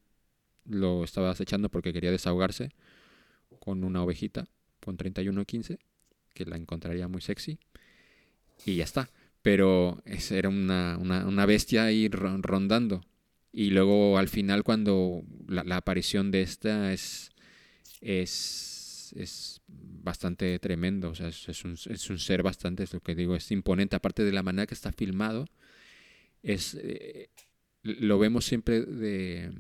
[0.66, 2.72] lo estaba acechando porque quería desahogarse
[3.60, 4.48] con una ovejita,
[4.84, 5.80] con 3115,
[6.34, 7.58] que la encontraría muy sexy,
[8.66, 9.10] y ya está.
[9.42, 13.04] Pero era una, una, una bestia ahí ro- rondando.
[13.52, 17.32] Y luego al final cuando la, aparición de esta es,
[18.02, 23.16] es, es bastante tremendo, o sea, es, un, es un ser bastante, es lo que
[23.16, 25.48] digo, es imponente, aparte de la manera que está filmado,
[26.44, 27.30] es, eh,
[27.84, 29.52] lo vemos siempre de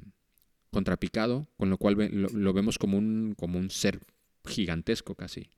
[0.71, 3.99] contrapicado, con lo cual lo, lo vemos como un, como un ser
[4.45, 5.49] gigantesco casi,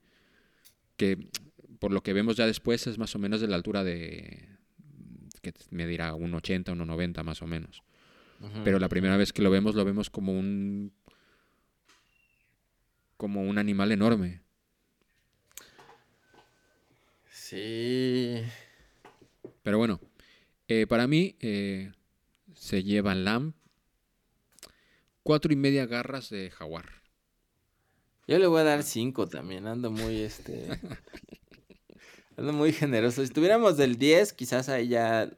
[0.98, 1.18] que
[1.82, 4.48] por lo que vemos ya después es más o menos de la altura de,
[5.42, 7.82] que me dirá, un 80, un 90 más o menos.
[8.64, 10.94] Pero la primera vez que lo vemos, lo vemos como un.
[13.18, 14.42] como un animal enorme.
[17.32, 18.44] Sí.
[19.64, 20.00] Pero bueno,
[20.68, 21.92] eh, para mí eh,
[22.54, 23.54] se lleva Lamb
[25.24, 27.02] cuatro y media garras de jaguar.
[28.28, 30.68] Yo le voy a dar cinco también, ando muy este.
[32.38, 33.26] ando muy generoso.
[33.26, 35.30] Si tuviéramos del 10, quizás ahí ya.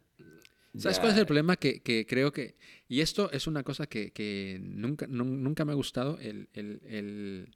[0.78, 1.56] ¿Sabes cuál es el problema?
[1.56, 2.56] Que, que creo que.
[2.88, 6.18] Y esto es una cosa que, que nunca, nun- nunca me ha gustado.
[6.20, 7.56] El, el, el,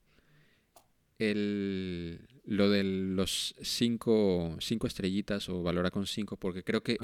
[1.20, 6.98] el- lo de los cinco, cinco estrellitas o valora con cinco, porque creo que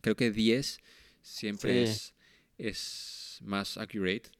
[0.00, 0.78] creo que 10
[1.22, 1.92] siempre Sí.
[1.92, 2.14] es,
[2.58, 4.30] es más accurate.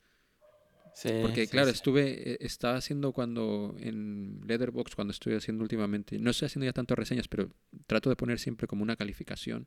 [0.97, 1.75] Sí, Porque, sí, claro, sí.
[1.75, 6.73] estuve, eh, estaba haciendo cuando en Letterboxd, cuando estoy haciendo últimamente, no estoy haciendo ya
[6.73, 7.51] tanto reseñas, pero
[7.87, 9.67] trato de poner siempre como una calificación.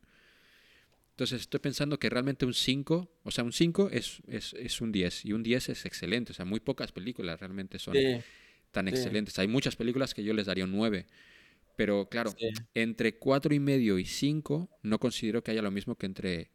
[1.12, 4.92] Entonces estoy pensando que realmente un 5, o sea, un 5 es, es, es un
[4.92, 6.32] 10 y un 10 es excelente.
[6.32, 7.96] O sea, muy pocas películas realmente son
[8.72, 9.38] tan excelentes.
[9.38, 11.06] Hay muchas películas que yo les daría un 9.
[11.76, 12.34] Pero claro,
[12.74, 16.52] entre 4 y medio y 5 no considero que haya lo mismo que entre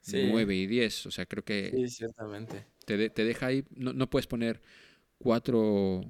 [0.00, 0.20] Sí.
[0.30, 1.06] 9 y 10.
[1.06, 2.71] O sea, creo que sí, ciertamente.
[2.86, 4.62] Te, de- te deja ahí, no, no puedes poner
[5.18, 6.00] 4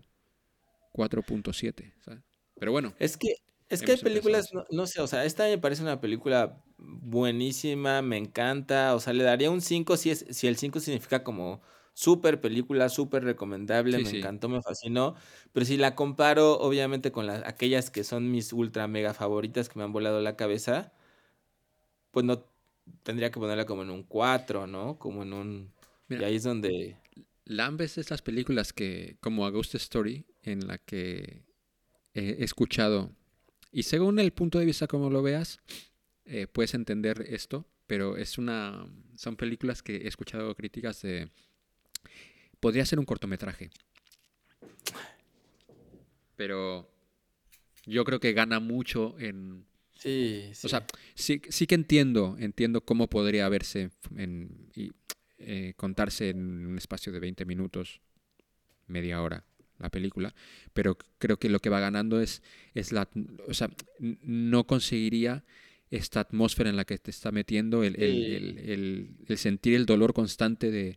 [0.92, 2.22] 4.7, ¿sabes?
[2.58, 3.34] Pero bueno, Es que,
[3.68, 8.02] es que hay películas, no, no sé, o sea, esta me parece una película buenísima,
[8.02, 11.62] me encanta, o sea, le daría un 5 si, es, si el 5 significa como
[11.94, 14.10] súper película, súper recomendable, Sí, me sí.
[14.10, 15.14] encantó, me fascinó,
[15.52, 19.78] pero si la comparo, obviamente, con las, aquellas que son mis ultra mega favoritas que
[19.78, 20.92] me han volado la cabeza,
[22.10, 22.44] pues no
[23.02, 24.98] tendría que ponerla como en un 4, ¿no?
[24.98, 25.72] Como en un...
[26.08, 26.96] Y ahí es donde...
[27.44, 31.42] Lambes es las películas que, como A Ghost Story, en la que
[32.14, 33.10] he escuchado,
[33.72, 35.58] y según el punto de vista como lo veas,
[36.24, 41.30] eh, puedes entender esto, pero es una, son películas que he escuchado críticas de,
[42.60, 43.70] podría ser un cortometraje,
[46.36, 46.88] pero
[47.86, 50.66] yo creo que gana mucho en, Sí, sí.
[50.66, 50.84] o sea,
[51.14, 54.90] sí, sí que entiendo, entiendo cómo podría verse en, y
[55.42, 58.00] eh, contarse en un espacio de 20 minutos,
[58.86, 59.44] media hora
[59.78, 60.32] la película,
[60.72, 62.42] pero creo que lo que va ganando es,
[62.74, 63.08] es la,
[63.48, 65.44] o sea, no conseguiría
[65.90, 69.84] esta atmósfera en la que te está metiendo, el, el- el- el- el sentir el
[69.86, 70.96] dolor constante de,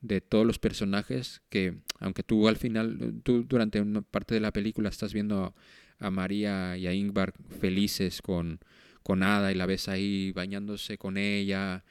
[0.00, 4.50] de todos los personajes, que aunque tú al final, tú durante una parte de la
[4.52, 5.54] película estás viendo
[5.98, 8.60] a María y a Ingvar felices con,
[9.02, 11.84] con Ada y la ves ahí bañándose con ella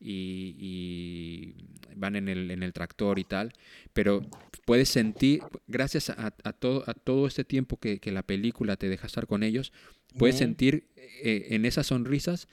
[0.00, 3.52] y, y van en el, en el tractor y tal,
[3.92, 4.22] pero
[4.64, 8.88] puedes sentir, gracias a, a todo, a todo este tiempo que, que la película te
[8.88, 9.72] deja estar con ellos,
[10.18, 12.48] puedes sentir eh, en esas sonrisas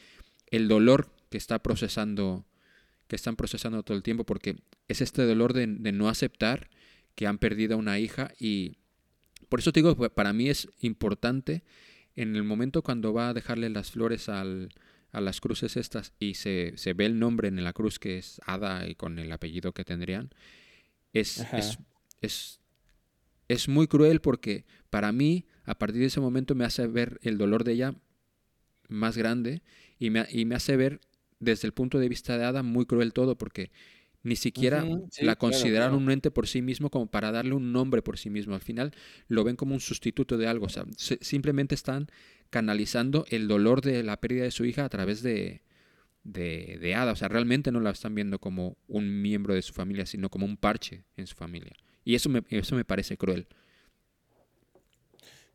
[0.47, 2.45] el dolor que está procesando
[3.07, 4.55] que están procesando todo el tiempo porque
[4.87, 6.69] es este dolor de, de no aceptar
[7.15, 8.77] que han perdido a una hija y
[9.49, 11.63] por eso te digo para mí es importante
[12.15, 14.69] en el momento cuando va a dejarle las flores al,
[15.11, 18.39] a las cruces estas y se, se ve el nombre en la cruz que es
[18.45, 20.29] Ada y con el apellido que tendrían
[21.13, 21.77] es, es,
[22.21, 22.59] es,
[23.47, 27.37] es muy cruel porque para mí a partir de ese momento me hace ver el
[27.37, 27.95] dolor de ella
[28.87, 29.61] más grande
[29.99, 30.99] y me, y me hace ver
[31.39, 33.71] desde el punto de vista de Ada muy cruel todo porque
[34.23, 36.05] ni siquiera sí, la claro, consideraron claro.
[36.05, 38.53] un ente por sí mismo como para darle un nombre por sí mismo.
[38.53, 38.91] Al final
[39.27, 40.67] lo ven como un sustituto de algo.
[40.67, 42.07] O sea, se- simplemente están
[42.51, 45.63] canalizando el dolor de la pérdida de su hija a través de,
[46.23, 47.13] de, de Ada.
[47.13, 50.45] O sea, realmente no la están viendo como un miembro de su familia, sino como
[50.45, 51.73] un parche en su familia.
[52.05, 53.47] Y eso me, eso me parece cruel.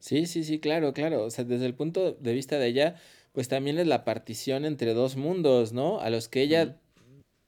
[0.01, 1.25] Sí, sí, sí, claro, claro.
[1.25, 2.97] O sea, desde el punto de vista de ella,
[3.33, 6.01] pues también es la partición entre dos mundos, ¿no?
[6.01, 6.81] A los que ella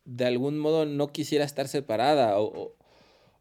[0.05, 2.75] de algún modo no quisiera estar separada o,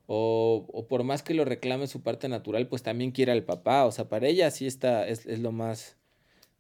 [0.07, 3.85] o, o- por más que lo reclame su parte natural, pues también quiere al papá.
[3.85, 5.97] O sea, para ella sí está, es, es lo más,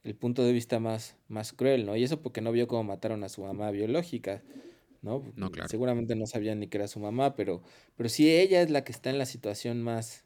[0.03, 1.95] el punto de vista más, más cruel, ¿no?
[1.95, 4.43] Y eso porque no vio cómo mataron a su mamá biológica,
[5.01, 5.23] ¿no?
[5.35, 5.69] No, claro.
[5.69, 7.61] Seguramente no sabía ni que era su mamá, pero,
[7.97, 10.25] pero sí ella es la que está en la situación más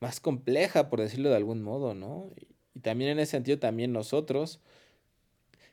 [0.00, 2.30] más compleja, por decirlo de algún modo, ¿no?
[2.36, 4.60] Y, y también en ese sentido, también nosotros,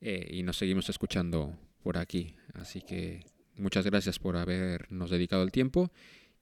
[0.00, 2.34] Eh, y nos seguimos escuchando por aquí.
[2.54, 3.26] Así que
[3.56, 5.90] muchas gracias por habernos dedicado el tiempo.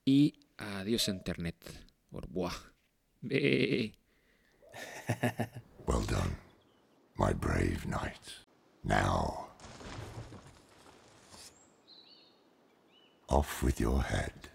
[0.04, 1.56] Y adiós Internet.
[5.86, 6.36] Well done,
[7.18, 8.40] my brave knight.
[8.82, 9.48] Now,
[13.28, 14.48] off with your head.